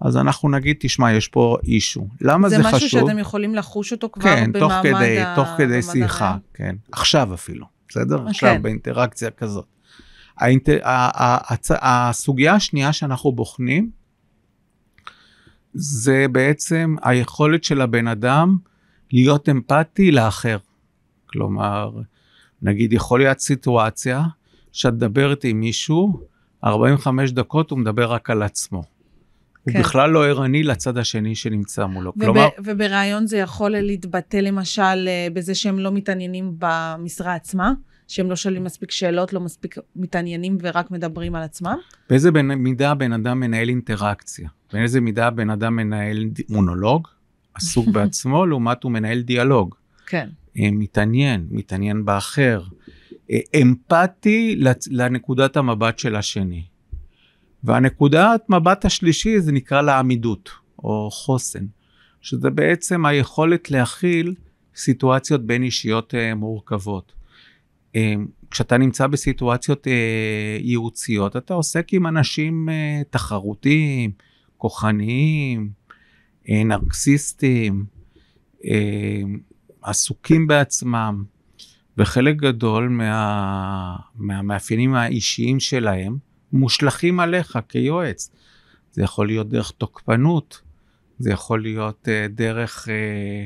אז 0.00 0.16
אנחנו 0.16 0.48
נגיד, 0.48 0.76
תשמע, 0.80 1.12
יש 1.12 1.28
פה 1.28 1.56
אישו. 1.64 2.08
למה 2.20 2.48
זה, 2.48 2.56
זה 2.56 2.62
חשוב? 2.62 2.76
משהו 2.76 2.88
שאתם 2.88 3.18
יכולים 3.18 3.54
לחוש 3.54 3.92
אותו 3.92 4.08
כבר 4.12 4.22
כן, 4.22 4.52
תוך 4.52 4.72
במעמד 4.72 4.96
כדי, 4.96 5.20
ה... 5.20 5.34
תוך 5.36 5.48
כדי 5.58 5.82
שיחה, 5.82 6.24
הרעיון? 6.24 6.40
כן. 6.54 6.76
עכשיו 6.92 7.34
אפילו, 7.34 7.66
בסדר? 7.88 8.18
כן. 8.18 8.26
עכשיו 8.26 8.56
באינטראקציה 8.62 9.30
כזאת. 9.30 9.66
האינט... 10.38 10.68
הצ... 10.82 11.70
הסוגיה 11.80 12.54
השנייה 12.54 12.92
שאנחנו 12.92 13.32
בוחנים, 13.32 13.90
זה 15.74 16.26
בעצם 16.32 16.96
היכולת 17.02 17.64
של 17.64 17.80
הבן 17.80 18.08
אדם 18.08 18.56
להיות 19.12 19.48
אמפתי 19.48 20.10
לאחר. 20.10 20.58
כלומר, 21.26 21.90
נגיד 22.64 22.92
יכול 22.92 23.20
להיות 23.20 23.38
סיטואציה 23.38 24.22
שאת 24.72 24.92
מדברת 24.92 25.44
עם 25.44 25.60
מישהו, 25.60 26.20
45 26.64 27.32
דקות 27.32 27.70
הוא 27.70 27.78
מדבר 27.78 28.12
רק 28.12 28.30
על 28.30 28.42
עצמו. 28.42 28.82
הוא 29.62 29.72
כן. 29.72 29.80
בכלל 29.80 30.10
לא 30.10 30.26
ערני 30.26 30.62
לצד 30.62 30.98
השני 30.98 31.34
שנמצא 31.34 31.86
מולו. 31.86 32.12
וב, 32.16 32.24
כלומר, 32.24 32.48
וברעיון 32.64 33.26
זה 33.26 33.36
יכול 33.36 33.70
להתבטא 33.70 34.36
למשל 34.36 34.82
אה, 34.82 35.26
בזה 35.32 35.54
שהם 35.54 35.78
לא 35.78 35.92
מתעניינים 35.92 36.54
במשרה 36.58 37.34
עצמה, 37.34 37.72
שהם 38.08 38.30
לא 38.30 38.36
שואלים 38.36 38.64
מספיק 38.64 38.90
שאלות, 38.90 39.32
לא 39.32 39.40
מספיק 39.40 39.74
מתעניינים 39.96 40.58
ורק 40.62 40.90
מדברים 40.90 41.34
על 41.34 41.42
עצמם. 41.42 41.76
באיזה 42.10 42.30
בן- 42.30 42.54
מידה 42.54 42.90
הבן 42.90 43.12
אדם 43.12 43.40
מנהל 43.40 43.68
אינטראקציה? 43.68 44.48
באיזה 44.72 45.00
מידה 45.00 45.26
הבן 45.26 45.50
אדם 45.50 45.76
מנהל 45.76 46.24
מונולוג, 46.48 47.08
עסוק 47.54 47.88
בעצמו, 47.94 48.46
לעומת 48.46 48.82
הוא 48.82 48.92
מנהל 48.92 49.20
דיאלוג. 49.20 49.74
כן, 50.06 50.28
מתעניין, 50.56 51.46
מתעניין 51.50 52.04
באחר. 52.04 52.62
אה, 53.30 53.38
אמפתי 53.62 54.60
לנקודת 54.90 55.56
המבט 55.56 55.98
של 55.98 56.16
השני. 56.16 56.64
והנקודת 57.64 58.42
מבט 58.48 58.84
השלישי 58.84 59.40
זה 59.40 59.52
נקרא 59.52 59.82
לה 59.82 59.98
עמידות, 59.98 60.50
או 60.78 61.10
חוסן, 61.12 61.66
שזה 62.20 62.50
בעצם 62.50 63.06
היכולת 63.06 63.70
להכיל 63.70 64.34
סיטואציות 64.76 65.46
בין 65.46 65.62
אישיות 65.62 66.14
אה, 66.14 66.34
מורכבות. 66.34 67.12
אה, 67.96 68.14
כשאתה 68.50 68.78
נמצא 68.78 69.06
בסיטואציות 69.06 69.86
אה, 69.86 70.58
ייעוציות, 70.60 71.36
אתה 71.36 71.54
עוסק 71.54 71.92
עם 71.92 72.06
אנשים 72.06 72.68
אה, 72.68 73.02
תחרותיים, 73.10 74.10
כוחניים, 74.58 75.70
אה, 76.48 76.64
נרקסיסטים, 76.64 77.84
אה, 78.64 79.22
עסוקים 79.84 80.46
בעצמם, 80.46 81.24
וחלק 81.98 82.36
גדול 82.36 82.88
מה, 82.88 83.96
מהמאפיינים 84.14 84.94
האישיים 84.94 85.60
שלהם 85.60 86.16
מושלכים 86.52 87.20
עליך 87.20 87.58
כיועץ. 87.68 88.30
זה 88.92 89.02
יכול 89.02 89.26
להיות 89.26 89.48
דרך 89.48 89.70
תוקפנות, 89.70 90.60
זה 91.18 91.30
יכול 91.30 91.62
להיות 91.62 92.08
אה, 92.08 92.26
דרך, 92.28 92.88
אה, 92.88 93.44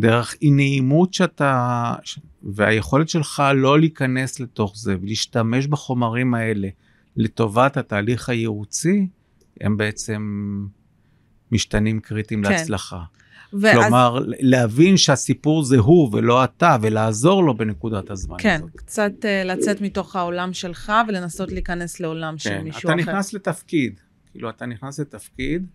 דרך 0.00 0.34
אי 0.42 0.50
נעימות 0.50 1.14
שאתה, 1.14 1.94
והיכולת 2.42 3.08
שלך 3.08 3.42
לא 3.54 3.80
להיכנס 3.80 4.40
לתוך 4.40 4.76
זה 4.76 4.96
ולהשתמש 5.02 5.66
בחומרים 5.66 6.34
האלה 6.34 6.68
לטובת 7.16 7.76
התהליך 7.76 8.28
הייעוצי, 8.28 9.08
הם 9.60 9.76
בעצם 9.76 10.66
משתנים 11.52 12.00
קריטיים 12.00 12.44
כן. 12.44 12.50
להצלחה. 12.50 13.02
ואז, 13.52 13.76
כלומר, 13.82 14.18
להבין 14.26 14.96
שהסיפור 14.96 15.62
זה 15.62 15.76
הוא 15.78 16.10
ולא 16.16 16.44
אתה, 16.44 16.76
ולעזור 16.82 17.44
לו 17.44 17.56
בנקודת 17.56 18.10
הזמן 18.10 18.36
כן, 18.40 18.56
הזאת. 18.62 18.70
קצת 18.76 19.12
uh, 19.22 19.46
לצאת 19.46 19.80
מתוך 19.80 20.16
העולם 20.16 20.52
שלך 20.52 20.92
ולנסות 21.08 21.52
להיכנס 21.52 22.00
לעולם 22.00 22.38
של 22.38 22.50
כן, 22.50 22.60
מישהו 22.64 22.80
אתה 22.80 22.88
אחר. 22.88 22.96
נכנס 22.96 23.32
לתפקיד, 23.32 24.00
כאילו 24.30 24.50
אתה 24.50 24.66
נכנס 24.66 25.00
לתפקיד, 25.00 25.66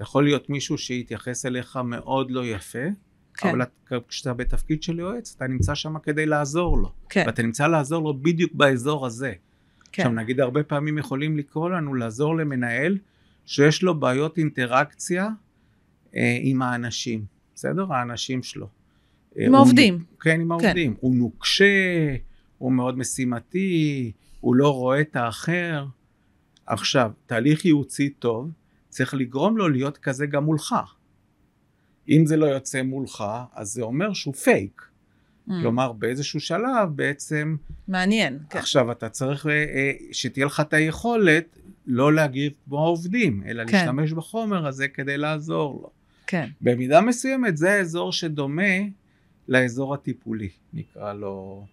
יכול 0.00 0.24
להיות 0.24 0.50
מישהו 0.50 0.78
שיתייחס 0.78 1.46
אליך 1.46 1.76
מאוד 1.84 2.30
לא 2.30 2.46
יפה, 2.46 2.78
כן, 3.34 3.48
אבל 3.48 3.62
את- 3.62 3.92
כשאתה 4.08 4.34
בתפקיד 4.34 4.82
של 4.82 4.98
יועץ, 4.98 5.34
אתה 5.36 5.46
נמצא 5.46 5.74
שם 5.74 5.98
כדי 5.98 6.26
לעזור 6.26 6.78
לו, 6.78 6.92
כן, 7.08 7.22
ואתה 7.26 7.42
נמצא 7.42 7.66
לעזור 7.66 8.02
לו 8.04 8.14
בדיוק 8.22 8.52
באזור 8.54 9.06
הזה. 9.06 9.32
כן, 9.92 10.02
עכשיו 10.02 10.12
נגיד 10.14 10.40
הרבה 10.40 10.62
פעמים 10.62 10.98
יכולים 10.98 11.36
לקרוא 11.38 11.70
לנו 11.70 11.94
לעזור 11.94 12.36
למנהל 12.36 12.98
שיש 13.46 13.82
לו 13.82 14.00
בעיות 14.00 14.38
אינטראקציה 14.38 15.28
עם 16.42 16.62
האנשים, 16.62 17.24
בסדר? 17.54 17.92
האנשים 17.92 18.42
שלו. 18.42 18.66
אה, 19.38 19.44
עם 19.46 19.48
הוא- 19.48 19.56
העובדים. 19.56 20.04
כן, 20.20 20.40
עם 20.40 20.52
העובדים. 20.52 20.94
הוא 21.00 21.14
נוקשה, 21.14 21.64
הוא 22.58 22.72
מאוד 22.72 22.98
משימתי, 22.98 24.12
הוא 24.40 24.54
לא 24.56 24.74
רואה 24.74 25.00
את 25.00 25.16
האחר. 25.16 25.86
עכשיו, 26.66 27.10
תהליך 27.26 27.64
ייעוצי 27.64 28.10
טוב 28.10 28.50
צריך 28.88 29.14
לגרום 29.14 29.56
לו 29.56 29.68
להיות 29.68 29.98
כזה 29.98 30.26
גם 30.26 30.44
מולך. 30.44 30.74
אם 32.08 32.26
זה 32.26 32.36
לא 32.36 32.46
יוצא 32.46 32.82
מולך, 32.82 33.24
אז 33.54 33.68
זה 33.72 33.82
אומר 33.82 34.12
שהוא 34.12 34.34
פייק. 34.34 34.82
Mm, 35.48 35.52
כלומר, 35.62 35.92
באיזשהו 35.92 36.40
שלב 36.40 36.88
בעצם 36.96 37.56
מעניין, 37.88 38.38
כן, 38.50 38.58
עכשיו 38.58 38.92
אתה 38.92 39.08
צריך 39.08 39.46
אה, 39.46 39.52
אה, 39.52 39.92
שתהיה 40.12 40.46
לך 40.46 40.60
את 40.60 40.72
היכולת 40.72 41.58
לא 41.86 42.12
להגיב 42.12 42.52
כמו 42.64 42.78
העובדים, 42.84 43.42
אלא 43.46 43.64
כן. 43.66 43.72
להשתמש 43.72 44.12
בחומר 44.12 44.66
הזה 44.66 44.88
כדי 44.88 45.16
לעזור 45.18 45.80
לו. 45.82 45.90
כן, 46.26 46.48
במידה 46.60 47.00
מסוימת 47.00 47.56
זה 47.56 47.72
האזור 47.72 48.12
שדומה 48.12 48.72
לאזור 49.48 49.94
הטיפולי, 49.94 50.48
נקרא 50.72 51.12
לו 51.12 51.66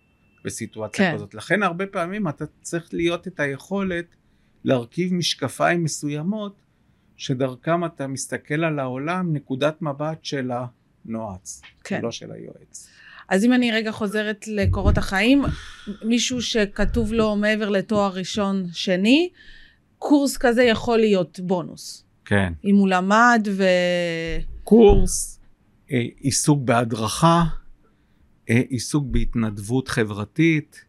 בסיטואציה 0.46 1.12
כן. 1.12 1.16
כזאת. 1.16 1.34
לכן 1.34 1.64
הרבה 1.64 1.88
פעמים 1.88 2.28
אתה 2.28 2.46
צריך 2.62 2.94
להיות 2.94 3.28
את 3.28 3.40
היכולת 3.40 4.06
להרכיב 4.64 5.14
משקפיים 5.14 5.84
מסוימות, 5.84 6.62
שדרכם 7.18 7.86
אתה 7.86 8.08
מסתכל 8.08 8.64
על 8.64 8.80
העולם 8.80 9.34
נקודת 9.34 9.82
מבט 9.82 10.26
של 10.26 10.52
הנועץ, 11.06 11.62
כן. 11.84 12.02
לא 12.02 12.12
של 12.12 12.32
היועץ. 12.32 12.90
אז 13.30 13.46
אם 13.46 13.54
אני 13.54 13.72
רגע 13.72 13.92
חוזרת 13.92 14.48
לקורות 14.48 14.98
החיים, 14.98 15.44
מישהו 16.04 16.42
שכתוב 16.42 17.14
לו 17.14 17.36
מעבר 17.36 17.70
לתואר 17.70 18.12
ראשון 18.14 18.66
שני, 18.74 19.30
קורס 19.98 20.38
כזה 20.38 20.64
יכול 20.64 20.98
להיות 20.98 21.40
בונוס. 21.40 22.06
כן. 22.30 22.54
אם 22.66 22.76
הוא 22.76 22.88
למד 22.90 23.48
ו... 23.52 23.64
קורס, 24.64 25.40
אה, 25.92 26.02
עיסוק 26.20 26.60
בהדרכה, 26.64 27.44
אה, 28.50 28.62
עיסוק 28.70 29.06
בהתנדבות 29.08 29.88
חברתית, 29.88 30.86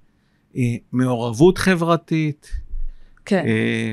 אה, 0.57 0.63
מעורבות 0.93 1.59
חברתית, 1.59 2.53
כן, 3.25 3.45
אה, 3.47 3.93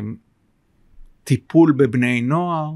טיפול 1.23 1.71
בבני 1.71 2.21
נוער, 2.21 2.71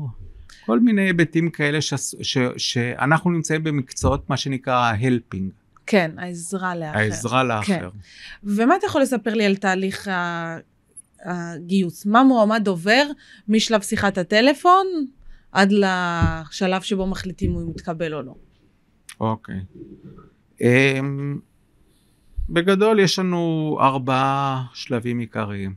כל 0.66 0.80
מיני 0.80 1.02
היבטים 1.02 1.50
כאלה 1.50 1.82
ש, 1.82 1.94
ש, 2.22 2.38
שאנחנו 2.58 3.32
נמצאים 3.32 3.64
במקצועות 3.64 4.30
מה 4.30 4.38
שנקרא 4.38 4.74
ההלפינג, 4.74 5.52
כן, 5.86 6.12
העזרה 6.18 6.76
לאחר. 6.76 6.98
העזרה 6.98 7.44
לאחר. 7.44 7.90
ומה 8.44 8.76
אתה 8.76 8.86
יכול 8.86 9.02
לספר 9.02 9.34
לי 9.34 9.46
על 9.46 9.56
תהליך 9.56 10.08
ה- 10.08 10.58
הגיוס? 11.24 12.06
מה 12.06 12.24
מועמד 12.24 12.68
עובר 12.68 13.04
משלב 13.48 13.82
שיחת 13.82 14.18
הטלפון 14.18 14.88
עד 15.52 15.72
לשלב 15.72 16.82
שבו 16.82 17.08
מחליטים 17.08 17.52
אם 17.52 17.56
הוא 17.56 17.70
מתקבל 17.70 18.14
או 18.14 18.22
לא? 18.22 18.36
אוקיי. 19.20 19.60
אמ, 20.62 21.40
בגדול 22.50 23.00
יש 23.00 23.20
לנו 23.20 23.78
ארבעה 23.82 24.66
שלבים 24.74 25.20
עיקריים. 25.20 25.76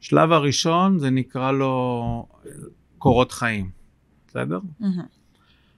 שלב 0.00 0.32
הראשון 0.32 0.98
זה 0.98 1.10
נקרא 1.10 1.52
לו 1.52 2.26
קורות 2.98 3.32
חיים, 3.32 3.70
בסדר? 4.28 4.60
מהמם. 4.80 5.02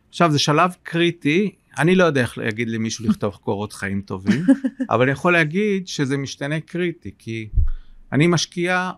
עכשיו 0.08 0.30
זה 0.30 0.38
שלב 0.38 0.74
קריטי, 0.82 1.54
אני 1.78 1.94
לא 1.94 2.04
יודע 2.04 2.20
איך 2.20 2.38
להגיד 2.38 2.68
למישהו 2.68 3.04
לכתוב 3.08 3.34
קורות 3.34 3.72
חיים 3.72 4.00
טובים, 4.00 4.44
אבל 4.90 5.02
אני 5.02 5.10
יכול 5.10 5.32
להגיד 5.32 5.88
שזה 5.88 6.16
משתנה 6.16 6.60
קריטי, 6.60 7.10
כי 7.18 7.48
אני 8.12 8.26
משקיע 8.26 8.90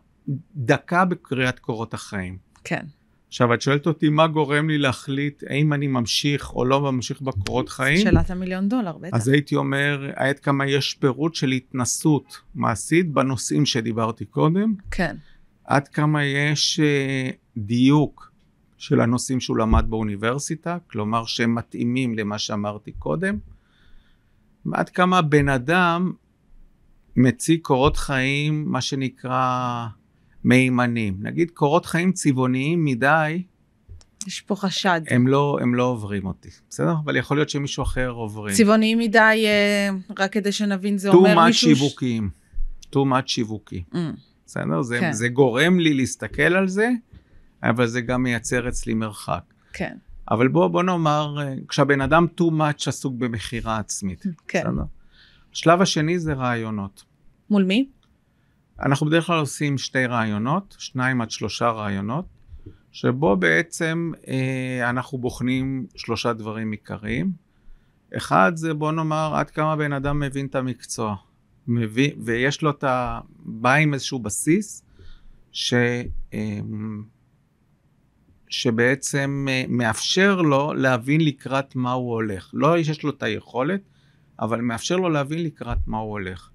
דקה 0.57 1.05
בקריאת 1.05 1.59
קורות 1.59 1.95
החיים. 1.95 2.39
כן. 2.65 2.85
עכשיו 3.29 3.55
את 3.55 3.63
שואלת 3.63 3.87
אותי 3.87 4.09
מה 4.09 4.27
גורם 4.27 4.71
לי 4.71 4.79
להחליט 4.79 5.43
האם 5.49 5.73
אני 5.73 5.87
ממשיך 5.87 6.55
או 6.55 6.65
לא 6.65 6.93
ממשיך 6.93 7.21
בקורות 7.21 7.69
חיים? 7.69 7.99
שאלת 7.99 8.31
המיליון 8.31 8.69
דולר, 8.69 8.99
בטח. 8.99 9.17
אז 9.17 9.29
הייתי 9.29 9.57
אומר 9.57 10.11
עד 10.17 10.39
כמה 10.39 10.67
יש 10.67 10.95
פירוט 10.95 11.35
של 11.35 11.49
התנסות 11.49 12.41
מעשית 12.55 13.13
בנושאים 13.13 13.67
שדיברתי 13.67 14.25
קודם, 14.25 14.75
כן. 14.91 15.17
עד 15.65 15.89
כמה 15.89 16.25
יש 16.25 16.81
אה, 16.81 17.31
דיוק 17.57 18.33
של 18.79 19.01
הנושאים 19.01 19.41
שהוא 19.41 19.57
למד 19.57 19.85
באוניברסיטה, 19.89 20.79
כלומר 20.91 21.25
שהם 21.25 21.55
מתאימים 21.55 22.15
למה 22.19 22.39
שאמרתי 22.39 22.93
קודם, 22.93 23.39
ועד 24.67 24.89
כמה 24.89 25.23
בן 25.23 25.49
אדם 25.49 26.13
מציג 27.17 27.61
קורות 27.61 27.97
חיים, 27.97 28.65
מה 28.69 28.81
שנקרא 28.81 29.87
מהימנים. 30.45 31.17
נגיד 31.21 31.51
קורות 31.51 31.87
חיים 31.87 32.13
צבעוניים 32.13 32.85
מדי, 32.85 33.43
יש 34.27 34.41
פה 34.41 34.57
חשד. 34.57 35.01
הם 35.09 35.27
לא, 35.29 35.59
הם 35.63 35.75
לא 35.75 35.85
עוברים 35.85 36.27
אותי, 36.27 36.49
בסדר? 36.71 36.95
אבל 37.05 37.17
יכול 37.17 37.37
להיות 37.37 37.51
שמישהו 37.51 37.83
אחר 37.83 38.11
עוברים. 38.11 38.55
צבעוניים 38.55 38.99
מדי, 38.99 39.45
אה, 39.47 39.89
רק 40.19 40.33
כדי 40.33 40.53
שנבין, 40.53 40.99
זה 40.99 41.11
too 41.11 41.15
אומר 41.15 41.37
much 41.39 41.47
מישהו... 41.47 41.77
ש- 41.77 41.79
שיווקיים. 41.79 42.31
too 42.95 42.99
much 42.99 43.27
שיווקי. 43.27 43.83
Mm, 43.93 43.97
בסדר? 44.47 44.83
זה, 44.83 45.01
כן. 45.01 45.13
זה 45.13 45.29
גורם 45.29 45.79
לי 45.81 45.95
להסתכל 45.95 46.43
על 46.43 46.69
זה, 46.69 46.91
אבל 47.63 47.87
זה 47.87 48.01
גם 48.01 48.23
מייצר 48.23 48.69
אצלי 48.69 48.95
מרחק. 48.95 49.43
כן, 49.73 49.97
אבל 50.31 50.49
בוא, 50.49 50.69
בוא 50.69 50.83
נאמר, 50.83 51.37
אה, 51.41 51.55
כשהבן 51.69 52.01
אדם 52.01 52.27
too 52.41 52.45
much 52.51 52.85
עסוק 52.87 53.15
במכירה 53.19 53.79
עצמית. 53.79 54.25
כן. 54.49 54.61
בסדר? 54.61 54.83
השלב 55.55 55.83
השני 55.83 56.19
זה 56.19 56.33
רעיונות. 56.33 57.05
מול 57.51 57.65
מי? 57.65 57.89
אנחנו 58.81 59.07
בדרך 59.07 59.27
כלל 59.27 59.39
עושים 59.39 59.79
שתי 59.79 60.07
רעיונות, 60.07 60.77
שניים 60.79 61.21
עד 61.21 61.31
שלושה 61.31 61.71
רעיונות, 61.71 62.25
שבו 62.93 63.37
בעצם 63.37 64.13
אה, 64.29 64.91
אנחנו 64.91 65.19
בוחנים 65.19 65.87
שלושה 65.97 66.33
דברים 66.33 66.71
עיקריים. 66.71 67.33
אחד 68.17 68.53
זה 68.55 68.75
בוא 68.75 68.93
נאמר 68.93 69.33
עד 69.37 69.51
כמה 69.51 69.77
בן 69.77 69.93
אדם 69.93 70.21
מבין 70.21 70.47
את 70.47 70.55
המקצוע, 70.55 71.17
מבין, 71.67 72.11
ויש 72.25 72.63
לו 72.63 72.71
את 72.71 72.85
ה... 72.85 73.21
בא 73.39 73.75
עם 73.75 73.95
איזשהו 73.95 74.19
בסיס, 74.19 74.85
ש, 75.53 75.75
אה, 76.35 76.59
שבעצם 78.49 79.47
אה, 79.51 79.65
מאפשר 79.69 80.43
לו 80.43 80.75
להבין 80.75 81.21
לקראת 81.21 81.77
מה 81.77 81.93
הוא 81.93 82.13
הולך. 82.13 82.51
לא 82.53 82.83
שיש 82.83 83.03
לו 83.03 83.11
את 83.11 83.23
היכולת, 83.23 83.81
אבל 84.41 84.61
מאפשר 84.61 84.97
לו 84.97 85.09
להבין 85.09 85.43
לקראת 85.43 85.79
מה 85.87 85.99
הוא 85.99 86.11
הולך. 86.11 86.51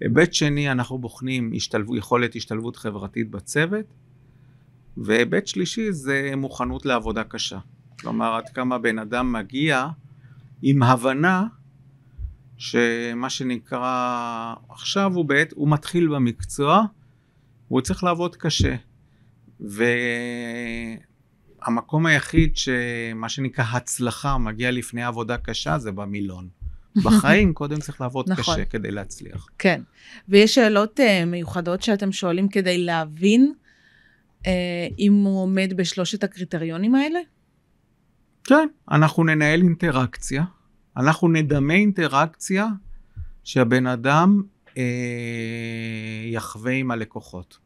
היבט 0.00 0.34
שני, 0.34 0.72
אנחנו 0.72 0.98
בוחנים 0.98 1.52
השתלב... 1.56 1.86
יכולת 1.94 2.36
השתלבות 2.36 2.76
חברתית 2.76 3.30
בצוות, 3.30 3.86
והיבט 4.96 5.46
שלישי 5.46 5.92
זה 5.92 6.32
מוכנות 6.36 6.86
לעבודה 6.86 7.24
קשה. 7.24 7.58
כלומר, 8.00 8.34
עד 8.34 8.48
כמה 8.48 8.78
בן 8.78 8.98
אדם 8.98 9.32
מגיע 9.32 9.88
עם 10.62 10.82
הבנה 10.82 11.46
שמה 12.56 13.30
שנקרא, 13.30 14.54
עכשיו 14.68 15.14
הוא 15.14 15.24
בעת, 15.24 15.52
הוא 15.52 15.68
מתחיל 15.68 16.08
במקצוע, 16.08 16.82
והוא 17.68 17.80
צריך 17.80 18.04
לעבוד 18.04 18.36
קשה. 18.36 18.76
והמקום 21.60 22.06
היחיד 22.06 22.56
שמה 22.56 23.28
שנקרא 23.28 23.64
הצלחה 23.72 24.38
מגיע 24.38 24.70
לפני 24.70 25.04
עבודה 25.04 25.38
קשה 25.38 25.78
זה 25.78 25.92
במילון. 25.92 26.48
בחיים 27.04 27.54
קודם 27.54 27.80
צריך 27.80 28.00
לעבוד 28.00 28.30
נכון. 28.30 28.54
קשה 28.54 28.64
כדי 28.64 28.90
להצליח. 28.90 29.46
כן. 29.58 29.82
ויש 30.28 30.54
שאלות 30.54 31.00
uh, 31.00 31.24
מיוחדות 31.26 31.82
שאתם 31.82 32.12
שואלים 32.12 32.48
כדי 32.48 32.78
להבין 32.78 33.52
uh, 34.42 34.46
אם 34.98 35.12
הוא 35.12 35.42
עומד 35.42 35.72
בשלושת 35.76 36.24
הקריטריונים 36.24 36.94
האלה? 36.94 37.18
כן, 38.44 38.68
אנחנו 38.90 39.24
ננהל 39.24 39.62
אינטראקציה, 39.62 40.44
אנחנו 40.96 41.28
נדמה 41.28 41.74
אינטראקציה 41.74 42.66
שהבן 43.44 43.86
אדם 43.86 44.42
אה, 44.78 44.82
יחווה 46.26 46.72
עם 46.72 46.90
הלקוחות. 46.90 47.58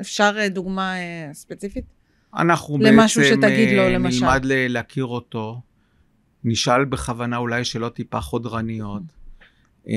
אפשר 0.00 0.36
uh, 0.46 0.48
דוגמה 0.48 0.94
uh, 0.94 1.34
ספציפית? 1.34 1.84
אנחנו 2.36 2.78
למשהו 2.80 3.22
בעצם 3.22 3.36
שתגיד 3.36 3.76
לו, 3.76 3.88
למשל. 3.88 4.24
נלמד 4.24 4.40
להכיר 4.44 5.04
אותו, 5.04 5.60
נשאל 6.48 6.84
בכוונה 6.84 7.36
אולי 7.36 7.64
שאלות 7.64 7.94
טיפה 7.94 8.20
חודרניות, 8.20 9.02
אה, 9.88 9.94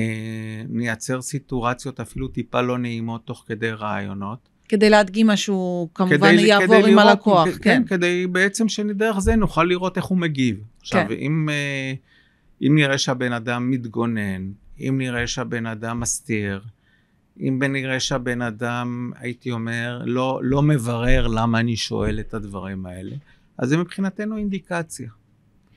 נייצר 0.68 1.22
סיטואציות 1.22 2.00
אפילו 2.00 2.28
טיפה 2.28 2.60
לא 2.60 2.78
נעימות 2.78 3.24
תוך 3.26 3.44
כדי 3.46 3.70
רעיונות. 3.70 4.48
כדי 4.68 4.90
להדגים 4.90 5.26
משהו, 5.26 5.88
כמובן 5.94 6.16
כדי- 6.16 6.42
יעבור 6.42 6.66
כדי 6.66 6.90
עם 6.90 6.98
לראות- 6.98 7.06
הלקוח, 7.08 7.48
כ- 7.48 7.58
כן. 7.62 7.82
כדי 7.86 8.26
בעצם 8.26 8.68
שדרך 8.68 9.18
זה 9.18 9.36
נוכל 9.36 9.64
לראות 9.64 9.96
איך 9.96 10.04
הוא 10.04 10.18
מגיב. 10.18 10.56
עכשיו, 10.80 11.04
כן. 11.08 11.14
אם, 11.14 11.48
אה, 11.50 11.92
אם 12.66 12.74
נראה 12.74 12.98
שהבן 12.98 13.32
אדם 13.32 13.70
מתגונן, 13.70 14.50
אם 14.80 14.94
נראה 14.98 15.26
שהבן 15.26 15.66
אדם 15.66 16.00
מסתיר, 16.00 16.60
אם 17.40 17.62
נראה 17.62 18.00
שהבן 18.00 18.42
אדם, 18.42 19.10
הייתי 19.18 19.50
אומר, 19.50 20.02
לא, 20.04 20.40
לא 20.42 20.62
מברר 20.62 21.26
למה 21.26 21.60
אני 21.60 21.76
שואל 21.76 22.20
את 22.20 22.34
הדברים 22.34 22.86
האלה, 22.86 23.16
אז 23.58 23.68
זה 23.68 23.76
מבחינתנו 23.76 24.36
אינדיקציה. 24.36 25.10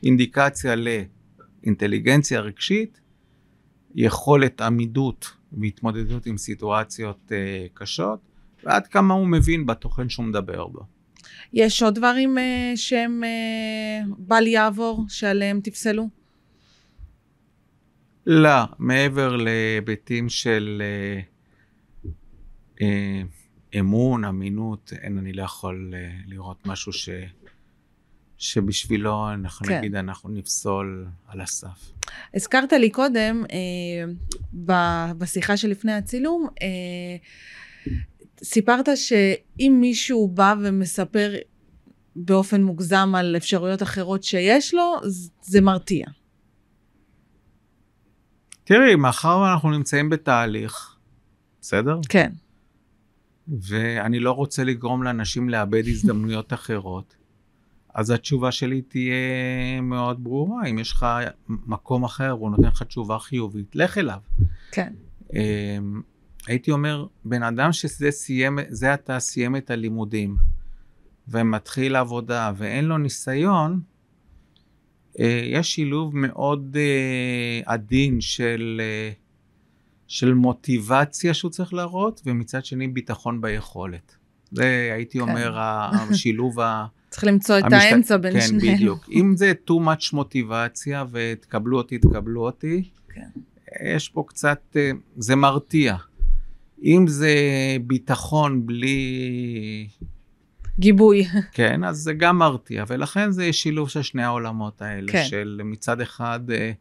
אינדיקציה 0.05 0.75
לאינטליגנציה 0.75 2.39
רגשית, 2.39 3.01
יכולת 3.95 4.61
עמידות 4.61 5.31
והתמודדות 5.61 6.25
עם 6.25 6.37
סיטואציות 6.37 7.31
אה, 7.31 7.65
קשות, 7.73 8.19
ועד 8.63 8.87
כמה 8.87 9.13
הוא 9.13 9.27
מבין 9.27 9.65
בתוכן 9.65 10.09
שהוא 10.09 10.25
מדבר 10.25 10.67
בו. 10.67 10.79
יש 11.53 11.83
עוד 11.83 11.95
דברים 11.95 12.37
uh, 12.37 12.41
שהם 12.75 13.23
uh, 13.23 14.15
בל 14.17 14.47
יעבור, 14.47 15.05
שעליהם 15.09 15.59
תפסלו? 15.63 16.09
לא, 18.25 18.63
מעבר 18.79 19.35
להיבטים 19.35 20.29
של 20.29 20.81
אה, 20.85 21.21
אה, 22.81 23.21
אמון, 23.79 24.25
אמינות, 24.25 24.93
אין, 25.01 25.17
אני 25.17 25.33
לא 25.33 25.43
יכול 25.43 25.93
אה, 25.95 26.11
לראות 26.27 26.67
משהו 26.67 26.93
ש, 26.93 27.09
שבשבילו 28.37 29.33
אנחנו 29.33 29.67
כן. 29.67 29.77
נגיד 29.77 29.95
אנחנו 29.95 30.29
נפסול 30.29 31.07
על 31.27 31.41
הסף. 31.41 31.91
הזכרת 32.33 32.73
לי 32.73 32.89
קודם, 32.89 33.43
אה, 33.51 35.13
בשיחה 35.17 35.57
שלפני 35.57 35.93
הצילום, 35.93 36.47
אה, 36.61 36.67
סיפרת 38.43 38.89
שאם 38.95 39.77
מישהו 39.81 40.27
בא 40.27 40.55
ומספר 40.61 41.35
באופן 42.15 42.63
מוגזם 42.63 43.13
על 43.15 43.37
אפשרויות 43.37 43.83
אחרות 43.83 44.23
שיש 44.23 44.73
לו, 44.73 44.95
זה 45.41 45.61
מרתיע. 45.61 46.05
תראי, 48.63 48.95
מאחר 48.95 49.39
ואנחנו 49.39 49.71
נמצאים 49.71 50.09
בתהליך, 50.09 50.95
בסדר? 51.61 51.99
כן, 52.09 52.31
ואני 53.47 54.19
לא 54.19 54.31
רוצה 54.31 54.63
לגרום 54.63 55.03
לאנשים 55.03 55.49
לאבד 55.49 55.83
הזדמנויות 55.87 56.53
אחרות, 56.53 57.15
אז 57.95 58.09
התשובה 58.09 58.51
שלי 58.51 58.81
תהיה 58.81 59.81
מאוד 59.81 60.23
ברורה. 60.23 60.65
אם 60.69 60.79
יש 60.79 60.91
לך 60.91 61.05
מקום 61.47 62.03
אחר 62.03 62.35
והוא 62.39 62.51
נותן 62.51 62.67
לך 62.67 62.83
תשובה 62.83 63.19
חיובית, 63.19 63.75
לך 63.75 63.97
אליו. 63.97 64.19
כן, 64.71 64.93
אמ, 65.33 66.01
הייתי 66.47 66.71
אומר, 66.71 67.05
בן 67.25 67.43
אדם 67.43 67.71
שזה 67.71 68.11
סיים, 68.11 68.59
זה 68.69 68.93
עתה 68.93 69.19
סיים 69.19 69.55
את 69.55 69.71
הלימודים 69.71 70.35
ומתחיל 71.27 71.95
עבודה 71.95 72.51
ואין 72.55 72.85
לו 72.85 72.97
ניסיון, 72.97 73.81
אה, 75.19 75.41
יש 75.45 75.75
שילוב 75.75 76.17
מאוד 76.17 76.77
אה, 76.79 77.73
עדין 77.73 78.21
של, 78.21 78.81
אה, 78.83 79.11
של 80.07 80.33
מוטיבציה 80.33 81.33
שהוא 81.33 81.51
צריך 81.51 81.73
להראות, 81.73 82.21
ומצד 82.25 82.65
שני 82.65 82.87
ביטחון 82.87 83.41
ביכולת. 83.41 84.15
זה 84.51 84.91
הייתי 84.93 85.17
כן. 85.19 85.29
אומר 85.29 85.57
השילוב 85.59 86.59
ה... 86.59 86.85
צריך 87.15 87.23
למצוא 87.23 87.59
את 87.59 87.63
המשת- 87.63 87.77
האמצע 87.91 88.17
בין 88.17 88.33
כן, 88.33 88.41
שניהם. 88.41 88.75
בדיוק. 88.75 89.09
אם 89.11 89.33
זה 89.37 89.53
too 89.69 89.73
much 89.73 90.09
מוטיבציה 90.13 91.05
ותקבלו 91.11 91.77
אותי, 91.77 91.97
תקבלו 91.97 92.45
אותי, 92.45 92.89
כן. 93.13 93.27
יש 93.85 94.09
פה 94.09 94.23
קצת, 94.27 94.59
אה, 94.75 94.91
זה 95.17 95.35
מרתיע. 95.35 95.95
אם 96.83 97.05
זה 97.07 97.35
ביטחון 97.81 98.65
בלי, 98.65 99.87
גיבוי. 100.79 101.25
כן, 101.51 101.83
אז 101.83 101.97
זה 101.97 102.13
גם 102.13 102.37
מרתיע, 102.37 102.83
ולכן 102.87 103.31
זה 103.31 103.53
שילוב 103.53 103.89
של 103.89 104.01
שני 104.01 104.23
העולמות 104.23 104.81
האלה, 104.81 105.11
כן. 105.11 105.23
של 105.29 105.61
מצד 105.63 106.01
אחד 106.01 106.39
אה, 106.51 106.71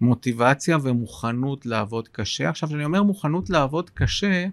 מוטיבציה 0.00 0.78
ומוכנות 0.82 1.66
לעבוד 1.66 2.08
קשה. 2.08 2.48
עכשיו, 2.48 2.68
כשאני 2.68 2.84
אומר 2.84 3.02
מוכנות 3.02 3.50
לעבוד 3.50 3.90
קשה, 3.90 4.46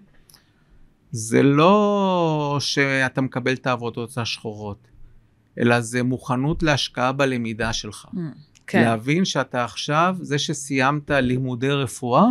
זה 1.12 1.42
לא 1.42 2.56
שאתה 2.60 3.20
מקבל 3.20 3.52
את 3.52 3.66
העבודות 3.66 4.18
השחורות, 4.18 4.88
אלא 5.58 5.80
זה 5.80 6.02
מוכנות 6.02 6.62
להשקעה 6.62 7.12
בלמידה 7.12 7.72
שלך. 7.72 8.04
Mm, 8.04 8.18
כן, 8.66 8.84
להבין 8.84 9.24
שאתה 9.24 9.64
עכשיו, 9.64 10.16
זה 10.20 10.38
שסיימת 10.38 11.10
לימודי 11.10 11.70
רפואה, 11.70 12.24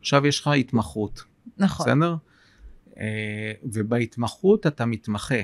עכשיו 0.00 0.26
יש 0.26 0.40
לך 0.40 0.46
התמחות, 0.46 1.24
נכון. 1.58 1.86
בסדר? 1.86 2.16
אה, 2.98 3.52
ובהתמחות 3.62 4.66
אתה 4.66 4.86
מתמחה, 4.86 5.40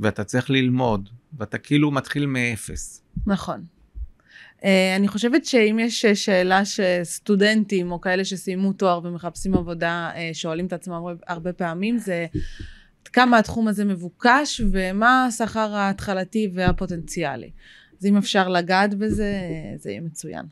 ואתה 0.00 0.24
צריך 0.24 0.50
ללמוד, 0.50 1.08
ואתה 1.38 1.58
כאילו 1.58 1.90
מתחיל 1.90 2.26
מאפס. 2.26 3.02
נכון. 3.26 3.64
Uh, 4.58 4.64
אני 4.96 5.08
חושבת 5.08 5.44
שאם 5.44 5.78
יש 5.80 6.04
אה, 6.04 6.14
שאלה 6.14 6.62
שסטודנטים 6.64 7.92
או 7.92 8.00
כאלה 8.00 8.24
שסיימו 8.24 8.72
תואר 8.72 9.00
ומחפשים 9.04 9.54
עבודה 9.54 10.10
uh, 10.14 10.34
שואלים 10.34 10.66
את 10.66 10.72
עצמם 10.72 11.02
הרבה, 11.26 11.52
פעמים 11.52 11.98
זה 11.98 12.26
כמה 13.12 13.38
התחום 13.38 13.68
הזה 13.68 13.84
מבוקש 13.84 14.60
ומה 14.72 15.24
השכר 15.24 15.74
ההתחלתי 15.74 16.50
והפוטנציאלי. 16.54 17.50
אז 18.00 18.06
אם 18.06 18.16
אפשר 18.16 18.48
לגעת 18.48 18.94
בזה, 18.94 19.32
זה 19.76 19.90
יהיה 19.90 20.00
מצוין. 20.00 20.46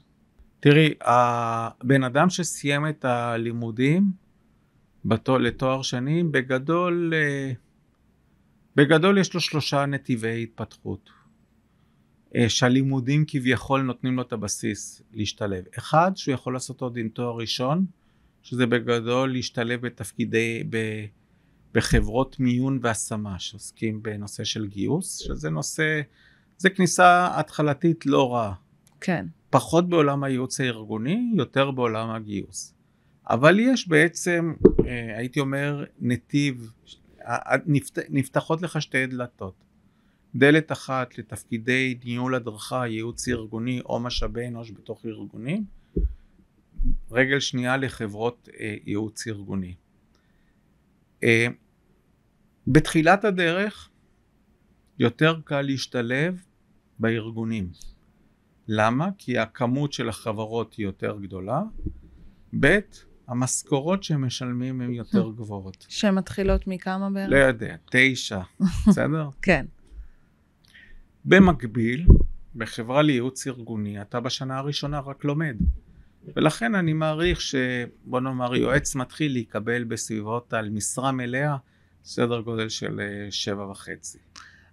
תראי, 0.60 0.94
הבן 1.00 2.04
אדם 2.04 2.30
שסיים 2.30 2.88
את 2.88 3.04
הלימודים 3.04 4.02
בתו, 5.04 5.38
לתואר 5.38 5.82
שני, 5.82 6.24
בגדול, 6.24 7.12
בגדול 8.76 9.18
יש 9.18 9.34
לו 9.34 9.40
שלושה 9.40 9.86
נתיבי 9.86 10.42
התפתחות. 10.42 11.15
אה, 12.36 12.48
שהלימודים 12.48 13.24
כביכול 13.28 13.82
נותנים 13.82 14.16
לו 14.16 14.22
את 14.22 14.32
הבסיס 14.32 15.02
להשתלב. 15.12 15.64
אחד, 15.78 16.12
שהוא 16.14 16.34
יכול 16.34 16.52
לעשות 16.52 16.80
עוד 16.80 16.96
עם 16.96 17.08
תואר 17.08 17.36
ראשון, 17.36 17.86
שזה 18.42 18.66
בגדול 18.66 19.32
להשתלב 19.32 19.80
בתפקידי, 19.80 20.62
ב, 20.70 20.76
בחברות 21.74 22.40
מיון 22.40 22.78
והשמה 22.82 23.38
שעוסקים 23.38 24.02
בנושא 24.02 24.44
של 24.44 24.66
גיוס, 24.66 25.18
שזה 25.18 25.50
נושא, 25.50 26.00
זה 26.58 26.70
כניסה 26.70 27.38
התחלתית 27.40 28.06
לא 28.06 28.34
רעה. 28.34 28.54
כן, 29.00 29.26
פחות 29.50 29.88
בעולם 29.88 30.24
הייעוץ 30.24 30.60
הארגוני, 30.60 31.32
יותר 31.36 31.70
בעולם 31.70 32.10
הגיוס. 32.10 32.74
אבל 33.30 33.60
יש 33.60 33.88
בעצם, 33.88 34.54
אה, 34.86 35.18
הייתי 35.18 35.40
אומר, 35.40 35.84
נתיב, 36.00 36.72
נפת, 37.66 37.98
נפתחות 38.08 38.62
לך 38.62 38.82
שתי 38.82 39.06
דלתות. 39.06 39.65
דלת 40.38 40.72
אחת 40.72 41.18
לתפקידי 41.18 41.98
ניהול 42.04 42.34
הדרכה, 42.34 42.86
ייעוץ 42.86 43.28
ארגוני 43.28 43.80
או 43.80 44.00
משאבי 44.00 44.46
אנוש 44.46 44.70
בתוך 44.70 45.06
ארגונים, 45.06 45.64
רגל 47.10 47.40
שנייה 47.40 47.76
לחברות 47.76 48.48
אה, 48.60 48.74
ייעוץ 48.86 49.26
ארגוני. 49.26 49.74
אה, 51.24 51.46
בתחילת 52.66 53.24
הדרך 53.24 53.90
יותר 54.98 55.40
קל 55.44 55.62
להשתלב 55.62 56.42
בארגונים. 56.98 57.70
למה? 58.68 59.08
כי 59.18 59.38
הכמות 59.38 59.92
של 59.92 60.08
החברות 60.08 60.74
היא 60.74 60.86
יותר 60.86 61.18
גדולה. 61.20 61.62
ב', 62.60 62.78
המשכורות 63.28 64.02
שהם 64.02 64.24
משלמים 64.24 64.80
הן 64.80 64.94
יותר 64.94 65.30
גבוהות. 65.36 65.86
שמתחילות 65.88 66.66
מכמה 66.66 67.10
בערך? 67.10 67.30
לא 67.30 67.36
יודע, 67.36 67.76
תשע, 67.90 68.40
בסדר? 68.88 69.28
כן, 69.42 69.66
במקביל, 71.26 72.06
בחברה 72.56 73.02
לייעוץ 73.02 73.46
ארגוני, 73.46 74.00
אתה 74.00 74.20
בשנה 74.20 74.58
הראשונה 74.58 75.00
רק 75.00 75.24
לומד. 75.24 75.56
ולכן 76.36 76.74
אני 76.74 76.92
מעריך 76.92 77.40
שבוא 77.40 78.20
נאמר 78.20 78.56
יועץ 78.56 78.94
מתחיל 78.94 79.32
להיקבל 79.32 79.84
בסביבות 79.84 80.52
על 80.54 80.70
משרה 80.70 81.12
מלאה 81.12 81.56
סדר 82.04 82.40
גודל 82.40 82.68
של 82.68 83.00
אה, 83.00 83.26
שבע 83.30 83.70
וחצי. 83.70 84.18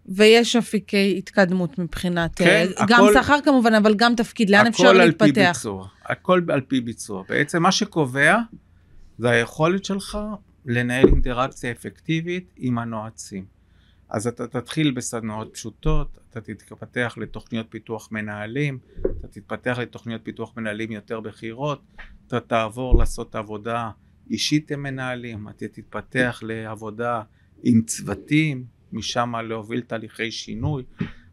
ויש 0.05 0.55
אפיקי 0.55 1.15
התקדמות 1.17 1.79
מבחינת, 1.79 2.35
כן, 2.35 2.65
אה, 2.77 2.85
גם 2.87 2.99
הכל- 3.03 3.13
שכר 3.23 3.37
כמובן, 3.43 3.73
אבל 3.73 3.93
גם 3.95 4.13
תפקיד, 4.17 4.49
לאן 4.49 4.67
אפשר 4.67 4.87
הכל 4.89 5.01
על 5.01 5.11
פי 5.11 5.25
להתפתח? 5.25 5.51
ביצוע. 5.57 5.87
הכל 6.05 6.41
על 6.49 6.61
פי 6.61 6.81
ביצוע. 6.81 7.23
בעצם 7.29 7.63
מה 7.63 7.71
שקובע 7.71 8.37
זה 9.17 9.29
היכולת 9.29 9.85
שלך 9.85 10.17
לנהל 10.65 11.07
אינטראקציה 11.07 11.71
אפקטיבית 11.71 12.53
עם 12.57 12.77
הנועצים. 12.79 13.52
אז 14.13 14.27
אתה 14.27 14.47
תתחיל 14.47 14.91
בסדנאות 14.91 15.53
פשוטות, 15.53 16.17
אתה 16.29 16.41
תתפתח 16.41 17.17
לתוכניות 17.21 17.65
פיתוח 17.69 18.11
מנהלים, 18.11 18.79
אתה 19.19 19.27
תתפתח 19.27 19.77
לתוכניות 19.81 20.21
פיתוח 20.23 20.57
מנהלים 20.57 20.91
יותר 20.91 21.19
בכירות, 21.19 21.81
אתה 22.27 22.39
תעבור 22.39 22.99
לעשות 22.99 23.35
עבודה 23.35 23.91
אישית 24.29 24.71
עם 24.71 24.83
מנהלים, 24.83 25.49
אתה 25.49 25.67
תתפתח 25.67 26.39
לעבודה 26.43 27.21
עם 27.63 27.81
צוותים, 27.81 28.65
משם 28.91 29.35
להוביל 29.35 29.81
תהליכי 29.81 30.31
שינוי. 30.31 30.83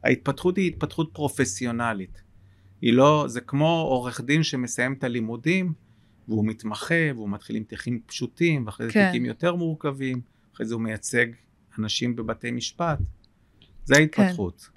ההתפתחות 0.04 0.56
היא 0.56 0.68
התפתחות 0.68 1.10
פרופסיונלית. 1.12 2.22
היא 2.80 2.92
לא, 2.92 3.24
זה 3.28 3.40
כמו 3.40 3.80
עורך 3.80 4.20
דין 4.20 4.42
שמסיים 4.42 4.92
את 4.92 5.04
הלימודים 5.04 5.72
והוא 6.28 6.46
מתמחה 6.46 7.12
והוא 7.14 7.28
מתחיל 7.28 7.56
עם 7.56 7.64
תיקים 7.64 8.00
פשוטים 8.06 8.66
ואחרי 8.66 8.86
זה 8.86 8.92
כן. 8.92 9.06
תיקים 9.06 9.24
יותר 9.24 9.54
מורכבים, 9.54 10.20
אחרי 10.54 10.66
זה 10.66 10.74
הוא 10.74 10.82
מייצג 10.82 11.26
אנשים 11.78 12.16
בבתי 12.16 12.50
משפט. 12.50 12.98
זה 13.84 13.94
ההתפתחות. 13.96 14.68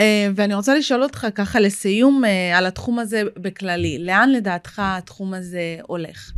אה, 0.00 0.28
ואני 0.34 0.54
רוצה 0.54 0.74
לשאול 0.74 1.02
אותך 1.02 1.26
ככה 1.34 1.60
לסיום 1.60 2.24
אה, 2.24 2.58
על 2.58 2.66
התחום 2.66 2.98
הזה 2.98 3.22
בכללי. 3.36 3.98
לאן 3.98 4.30
לדעתך 4.30 4.82
התחום 4.84 5.34
הזה 5.34 5.76
הולך? 5.82 6.32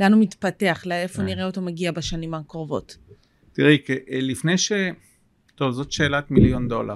לאן 0.00 0.12
הוא 0.12 0.22
מתפתח? 0.22 0.82
לאיפה 0.86 1.22
אה. 1.22 1.26
נראה 1.26 1.44
אותו 1.44 1.60
מגיע 1.60 1.92
בשנים 1.92 2.34
הקרובות? 2.34 2.96
תראי, 3.52 3.78
לפני 4.10 4.58
ש... 4.58 4.72
טוב, 5.54 5.72
זאת 5.72 5.92
שאלת 5.92 6.30
מיליון 6.30 6.68
דולר. 6.68 6.94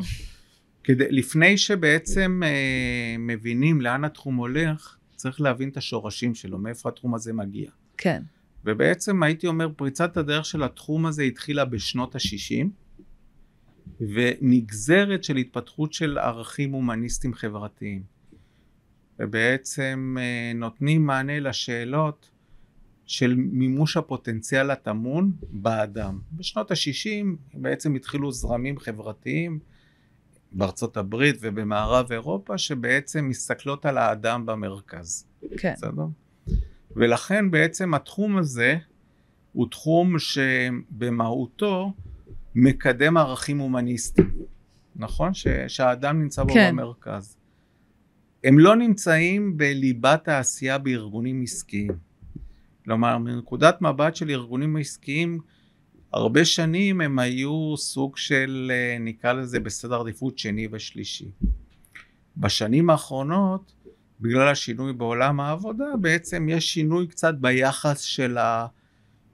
כדי, 0.84 1.04
לפני 1.10 1.58
שבעצם 1.58 2.40
אה, 2.44 3.16
מבינים 3.18 3.80
לאן 3.80 4.04
התחום 4.04 4.36
הולך, 4.36 4.96
צריך 5.16 5.40
להבין 5.40 5.68
את 5.68 5.76
השורשים 5.76 6.34
שלו, 6.34 6.58
מאיפה 6.58 6.88
התחום 6.88 7.14
הזה 7.14 7.32
מגיע. 7.32 7.70
כן, 7.96 8.22
ובעצם 8.64 9.22
הייתי 9.22 9.46
אומר, 9.46 9.68
פריצת 9.76 10.16
הדרך 10.16 10.44
של 10.44 10.62
התחום 10.62 11.06
הזה 11.06 11.22
התחילה 11.22 11.64
בשנות 11.64 12.14
ה-60, 12.14 12.66
ונגזרת 14.00 15.24
של 15.24 15.36
התפתחות 15.36 15.92
של 15.92 16.18
ערכים 16.18 16.72
הומניסטיים 16.72 17.34
חברתיים. 17.34 18.02
ובעצם 19.18 20.16
אה, 20.20 20.52
נותנים 20.54 21.06
מענה 21.06 21.40
לשאלות 21.40 22.30
של 23.06 23.34
מימוש 23.36 23.96
הפוטנציאל 23.96 24.70
הטמון 24.70 25.32
באדם. 25.50 26.18
בשנות 26.32 26.70
ה-60 26.70 27.26
בעצם 27.54 27.94
התחילו 27.94 28.32
זרמים 28.32 28.78
חברתיים 28.78 29.58
בארצות 30.52 30.96
הברית 30.96 31.36
ובמערב 31.40 32.12
אירופה 32.12 32.58
שבעצם 32.58 33.28
מסתכלות 33.28 33.86
על 33.86 33.98
האדם 33.98 34.46
במרכז. 34.46 35.26
כן, 35.56 35.72
בסדר? 35.76 36.04
ולכן 36.96 37.50
בעצם 37.50 37.94
התחום 37.94 38.36
הזה 38.36 38.76
הוא 39.52 39.66
תחום 39.70 40.18
שבמהותו 40.18 41.92
מקדם 42.54 43.16
ערכים 43.16 43.58
הומניסטיים, 43.58 44.30
נכון? 44.96 45.34
ש, 45.34 45.46
שהאדם 45.68 46.22
נמצא 46.22 46.44
בו 46.44 46.54
כן. 46.54 46.70
במרכז. 46.72 47.36
הם 48.44 48.58
לא 48.58 48.76
נמצאים 48.76 49.56
בליבת 49.56 50.28
העשייה 50.28 50.78
בארגונים 50.78 51.42
עסקיים. 51.42 51.90
כלומר, 52.84 53.18
מנקודת 53.18 53.82
מבט 53.82 54.16
של 54.16 54.30
ארגונים 54.30 54.76
עסקיים, 54.76 55.40
הרבה 56.12 56.44
שנים 56.44 57.00
הם 57.00 57.18
היו 57.18 57.76
סוג 57.76 58.16
של, 58.16 58.72
אה, 58.74 58.96
נקרא 59.00 59.32
לזה, 59.32 59.60
בסדר 59.60 60.00
עדיפות 60.00 60.38
שני 60.38 60.68
ושלישי. 60.70 61.30
בשנים 62.36 62.90
האחרונות, 62.90 63.72
בגלל 64.20 64.48
השינוי 64.48 64.92
בעולם 64.92 65.40
העבודה, 65.40 65.84
בעצם 66.00 66.48
יש 66.48 66.74
שינוי 66.74 67.06
קצת 67.06 67.34
ביחס 67.34 68.00
של, 68.00 68.38
ה, 68.38 68.66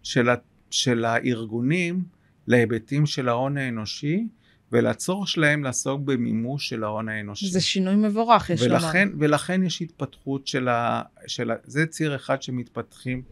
של, 0.03 0.29
ה, 0.29 0.35
של 0.71 1.05
הארגונים 1.05 2.05
להיבטים 2.47 3.07
של 3.07 3.29
ההון 3.29 3.57
האנושי 3.57 4.27
ולצורך 4.73 5.29
שלהם 5.29 5.64
לעסוק 5.64 6.01
במימוש 6.01 6.69
של 6.69 6.85
ההון 6.85 7.09
האנושי. 7.09 7.47
זה 7.47 7.61
שינוי 7.61 7.97
מבורך, 7.97 8.51
יש 8.51 8.62
לומר. 8.62 8.85
ולכן, 8.85 9.09
ולכן 9.19 9.62
יש 9.62 9.83
התפתחות 9.83 10.47
של 10.47 10.69
ה, 10.69 11.03
של 11.27 11.51
ה... 11.51 11.55
זה 11.64 11.87
ציר 11.87 12.16
אחד 12.16 12.43
שמתפתחים. 12.43 13.23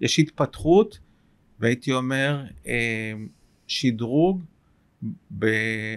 יש 0.00 0.18
התפתחות, 0.18 0.98
והייתי 1.60 1.92
אומר, 1.92 2.44
אה, 2.66 3.12
שדרוג 3.66 4.44
ב, 5.38 5.46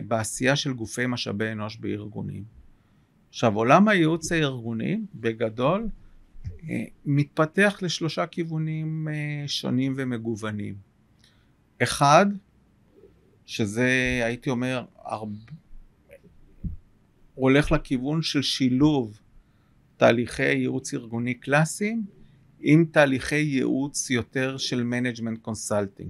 בעשייה 0.08 0.56
של 0.56 0.74
גופי 0.74 1.06
משאבי 1.08 1.52
אנוש 1.52 1.78
בארגונים. 1.78 2.57
עכשיו, 3.38 3.56
עולם 3.56 3.88
הייעוץ 3.88 4.32
הארגוני, 4.32 5.00
בגדול, 5.15 5.88
אה, 6.69 6.84
מתפתח 7.06 7.80
לשלושה 7.82 8.26
כיוונים 8.26 9.08
אה, 9.08 9.47
שונים 9.47 9.93
ומגוונים. 9.97 10.76
אחד, 11.84 12.26
שזה, 13.45 14.21
הייתי 14.23 14.50
אומר, 14.50 14.86
הרבה... 15.04 15.36
הולך 17.36 17.71
לכיוון 17.71 18.21
של 18.21 18.41
שילוב 18.41 19.19
תהליכי 19.97 20.43
ייעוץ 20.43 20.93
ארגוני 20.93 21.34
קלאסיים 21.34 22.06
עם 22.60 22.86
תהליכי 22.91 23.36
ייעוץ 23.36 24.10
יותר 24.10 24.58
של 24.58 24.84
management 24.84 25.41
consulting, 25.41 26.10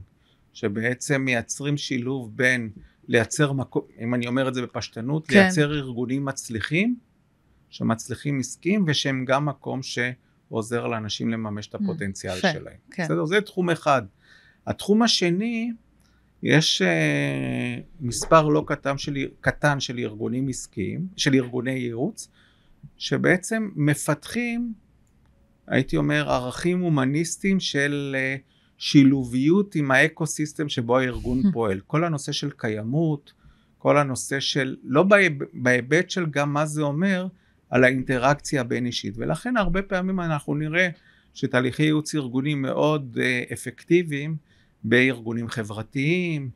שבעצם 0.53 1.21
מייצרים 1.21 1.77
שילוב 1.77 2.37
בין 2.37 2.69
לייצר 3.07 3.53
מקום, 3.53 3.81
אם 3.99 4.13
אני 4.13 4.27
אומר 4.27 4.47
את 4.47 4.53
זה 4.53 4.61
בפשטנות, 4.61 5.27
כן. 5.27 5.39
לייצר 5.39 5.73
ארגונים 5.73 6.25
מצליחים, 6.25 7.06
שמצליחים 7.69 8.39
עסקיים 8.39 8.85
ושהם 8.87 9.25
גם 9.25 9.45
מקום 9.45 9.79
שעוזר 9.83 10.87
לאנשים 10.87 11.29
לממש 11.29 11.67
את 11.67 11.75
הפוטנציאל 11.75 12.37
יפה, 12.37 12.51
שלהם. 12.53 12.77
כן. 12.91 13.03
בסדר? 13.03 13.25
זה 13.25 13.41
תחום 13.41 13.69
אחד. 13.69 14.01
התחום 14.67 15.01
השני, 15.01 15.71
יש 16.43 16.81
uh, 16.81 17.83
מספר 18.01 18.47
לא 18.47 18.63
קטן 18.67 18.97
של, 18.97 19.17
קטן 19.41 19.79
של 19.79 19.99
ארגונים 19.99 20.47
עסקיים, 20.47 21.07
של 21.15 21.33
ארגוני 21.33 21.71
ייעוץ, 21.71 22.29
שבעצם 22.97 23.69
מפתחים, 23.75 24.73
הייתי 25.67 25.97
אומר, 25.97 26.29
ערכים 26.29 26.81
הומניסטיים 26.81 27.59
של 27.59 28.15
uh, 28.15 28.41
שילוביות 28.77 29.75
עם 29.75 29.91
האקו-סיסטם 29.91 30.69
שבו 30.69 30.97
הארגון 30.97 31.41
פועל. 31.53 31.79
כל 31.87 32.03
הנושא 32.03 32.31
של 32.31 32.51
קיימות, 32.57 33.33
כל 33.77 33.97
הנושא 33.97 34.39
של, 34.39 34.75
לא 34.83 35.03
בהיב- 35.03 35.43
בהיבט 35.53 36.09
של 36.09 36.25
גם 36.25 36.53
מה 36.53 36.65
זה 36.65 36.81
אומר, 36.81 37.27
על 37.69 37.83
האינטראקציה 37.83 38.61
הבין 38.61 38.85
אישית. 38.85 39.13
ולכן 39.17 39.57
הרבה 39.57 39.81
פעמים 39.81 40.19
אנחנו 40.19 40.55
נראה 40.55 40.89
שתהליכי 41.33 41.83
ייעוץ 41.83 42.15
ארגוני 42.15 42.55
מאוד 42.55 43.17
uh, 43.17 43.53
אפקטיביים 43.53 44.35
בארגונים 44.83 45.47
חברתיים, 45.47 46.49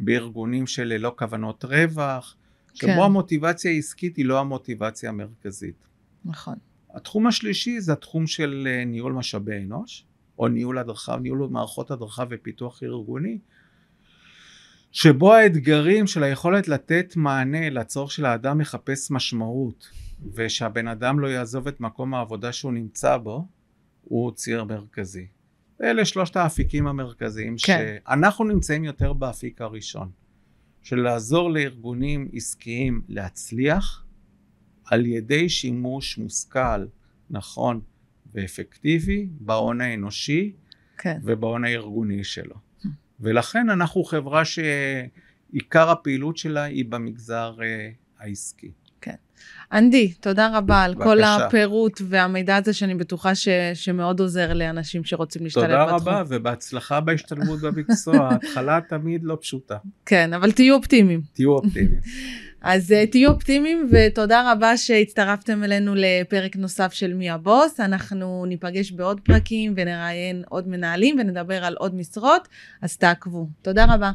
בארגונים 0.00 0.66
של 0.66 0.84
ללא 0.84 1.14
כוונות 1.18 1.64
רווח, 1.64 2.36
שבו 2.74 2.92
כן. 2.92 2.98
המוטיבציה 2.98 3.70
העסקית 3.70 4.16
היא 4.16 4.24
לא 4.24 4.40
המוטיבציה 4.40 5.08
המרכזית. 5.08 5.86
נכון. 6.24 6.54
התחום 6.94 7.26
השלישי 7.26 7.80
זה 7.80 7.92
התחום 7.92 8.26
של 8.26 8.68
אה, 8.70 8.84
ניהול 8.84 9.12
משאבי 9.12 9.56
אנוש, 9.56 10.04
או 10.38 10.48
ניהול 10.48 10.78
הדרכה, 10.78 11.16
ניהול 11.16 11.48
מערכות 11.50 11.90
הדרכה 11.90 12.24
ופיתוח 12.30 12.82
ארגוני, 12.82 13.38
שבו 14.92 15.34
האתגרים 15.34 16.06
של 16.06 16.22
היכולת 16.22 16.68
לתת 16.68 17.12
מענה 17.16 17.70
לצורך 17.70 18.12
של 18.12 18.24
האדם 18.24 18.58
מחפש 18.58 19.10
משמעות, 19.10 19.88
ושהבן 20.34 20.88
אדם 20.88 21.20
לא 21.20 21.26
יעזוב 21.26 21.68
את 21.68 21.80
מקום 21.80 22.14
העבודה 22.14 22.52
שהוא 22.52 22.72
נמצא 22.72 23.16
בו, 23.16 23.46
הוא 24.02 24.32
ציר 24.32 24.64
מרכזי. 24.64 25.26
אלה 25.82 26.04
שלושת 26.04 26.36
האפיקים 26.36 26.86
המרכזיים 26.86 27.56
כן. 27.66 27.96
שאנחנו 28.06 28.44
נמצאים 28.44 28.84
יותר 28.84 29.12
באפיק 29.12 29.60
הראשון, 29.60 30.10
של 30.82 31.00
לעזור 31.00 31.50
לארגונים 31.50 32.28
עסקיים 32.32 33.02
להצליח 33.08 34.04
על 34.84 35.06
ידי 35.06 35.48
שימוש 35.48 36.18
מושכל, 36.18 36.86
נכון 37.30 37.80
ואפקטיבי 38.34 39.28
בהון 39.40 39.80
האנושי 39.80 40.52
כן. 40.98 41.18
ובהון 41.22 41.64
הארגוני 41.64 42.24
שלו. 42.24 42.56
ולכן 43.20 43.70
אנחנו 43.70 44.04
חברה 44.04 44.42
שעיקר 44.44 45.90
הפעילות 45.90 46.36
שלה 46.36 46.62
היא 46.62 46.84
במגזר 46.84 47.56
אה, 47.62 47.90
העסקי. 48.18 48.72
אנדי, 49.72 50.12
תודה 50.12 50.58
רבה 50.58 50.82
על 50.82 50.94
כל 50.94 51.16
בבקשה. 51.16 51.36
הפירוט 51.36 52.00
והמידע 52.08 52.56
הזה 52.56 52.72
שאני 52.72 52.94
בטוחה 52.94 53.34
ש, 53.34 53.48
שמאוד 53.74 54.20
עוזר 54.20 54.54
לאנשים 54.54 55.04
שרוצים 55.04 55.44
להשתלב 55.44 55.64
תודה 55.64 55.84
בתחום. 55.84 56.00
רבה 56.00 56.22
ובהצלחה 56.28 57.00
בהשתלבות 57.00 57.60
במקצוע, 57.60 58.16
ההתחלה 58.30 58.78
תמיד 58.88 59.24
לא 59.24 59.38
פשוטה. 59.40 59.76
כן, 60.06 60.32
אבל 60.32 60.52
תהיו 60.52 60.74
אופטימיים. 60.74 61.20
תהיו 61.32 61.50
אופטימיים. 61.50 62.00
אז 62.62 62.90
uh, 62.90 63.10
תהיו 63.10 63.30
אופטימיים 63.30 63.88
ותודה 63.90 64.52
רבה 64.52 64.76
שהצטרפתם 64.76 65.64
אלינו 65.64 65.94
לפרק 65.96 66.56
נוסף 66.56 66.92
של 66.92 67.14
מי 67.14 67.30
הבוס. 67.30 67.80
אנחנו 67.80 68.44
ניפגש 68.46 68.92
בעוד 68.92 69.20
פרקים 69.20 69.74
ונראיין 69.76 70.42
עוד 70.48 70.68
מנהלים 70.68 71.16
ונדבר 71.18 71.64
על 71.64 71.74
עוד 71.78 71.94
משרות, 71.94 72.48
אז 72.82 72.96
תעקבו. 72.96 73.48
תודה 73.62 73.94
רבה. 73.94 74.10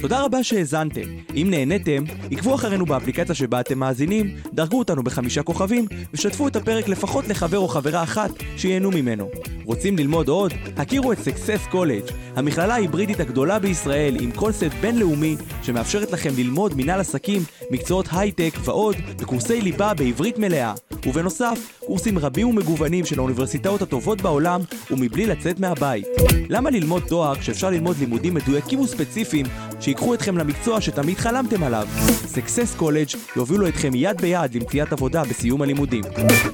תודה 0.00 0.24
רבה 0.24 0.44
שהאזנתם. 0.44 1.00
אם 1.34 1.46
נהניתם, 1.50 2.04
עקבו 2.30 2.54
אחרינו 2.54 2.86
באפליקציה 2.86 3.34
שבה 3.34 3.60
אתם 3.60 3.78
מאזינים, 3.78 4.36
דרגו 4.52 4.78
אותנו 4.78 5.02
בחמישה 5.02 5.42
כוכבים, 5.42 5.86
ושתפו 6.14 6.48
את 6.48 6.56
הפרק 6.56 6.88
לפחות 6.88 7.28
לחבר 7.28 7.58
או 7.58 7.68
חברה 7.68 8.02
אחת 8.02 8.30
שיהנו 8.56 8.90
ממנו. 8.90 9.28
רוצים 9.64 9.96
ללמוד 9.98 10.28
עוד? 10.28 10.52
הכירו 10.76 11.12
את 11.12 11.18
Success 11.18 11.72
College, 11.72 12.12
המכללה 12.36 12.74
ההיברידית 12.74 13.20
הגדולה 13.20 13.58
בישראל 13.58 14.16
עם 14.20 14.30
קונספט 14.32 14.72
בינלאומי 14.80 15.36
שמאפשרת 15.62 16.12
לכם 16.12 16.30
ללמוד 16.36 16.74
מנהל 16.76 17.00
עסקים, 17.00 17.42
מקצועות 17.70 18.08
הייטק 18.12 18.52
ועוד 18.64 18.96
בקורסי 19.20 19.60
ליבה 19.60 19.94
בעברית 19.94 20.38
מלאה. 20.38 20.74
ובנוסף, 21.06 21.80
קורסים 21.86 22.18
רבים 22.18 22.48
ומגוונים 22.48 23.04
של 23.04 23.18
האוניברסיטאות 23.18 23.82
הטובות 23.82 24.22
בעולם 24.22 24.60
ומבלי 24.90 25.26
לצאת 25.26 25.60
מהבית. 25.60 26.06
למה 26.48 26.70
ללמוד 26.70 27.02
תואר 27.08 27.34
כשאפשר 27.34 27.70
ללמוד 27.70 27.96
לימודים 27.98 28.34
מדויקים 28.34 28.80
וספציפיים 28.80 29.46
שיקחו 29.88 30.14
אתכם 30.14 30.38
למקצוע 30.38 30.80
שתמיד 30.80 31.18
חלמתם 31.18 31.62
עליו? 31.62 31.88
Success 32.34 32.80
College 32.80 33.16
יובילו 33.36 33.68
אתכם 33.68 33.90
יד 33.94 34.20
ביד 34.20 34.54
למציאת 34.54 34.92
עבודה 34.92 35.24
בסיום 35.24 35.62
הלימודים. 35.62 36.04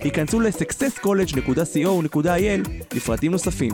היכנסו 0.01 0.41
ל-successcollege.co.il 0.41 2.69
לפרטים 2.95 3.33
נוספים. 3.33 3.73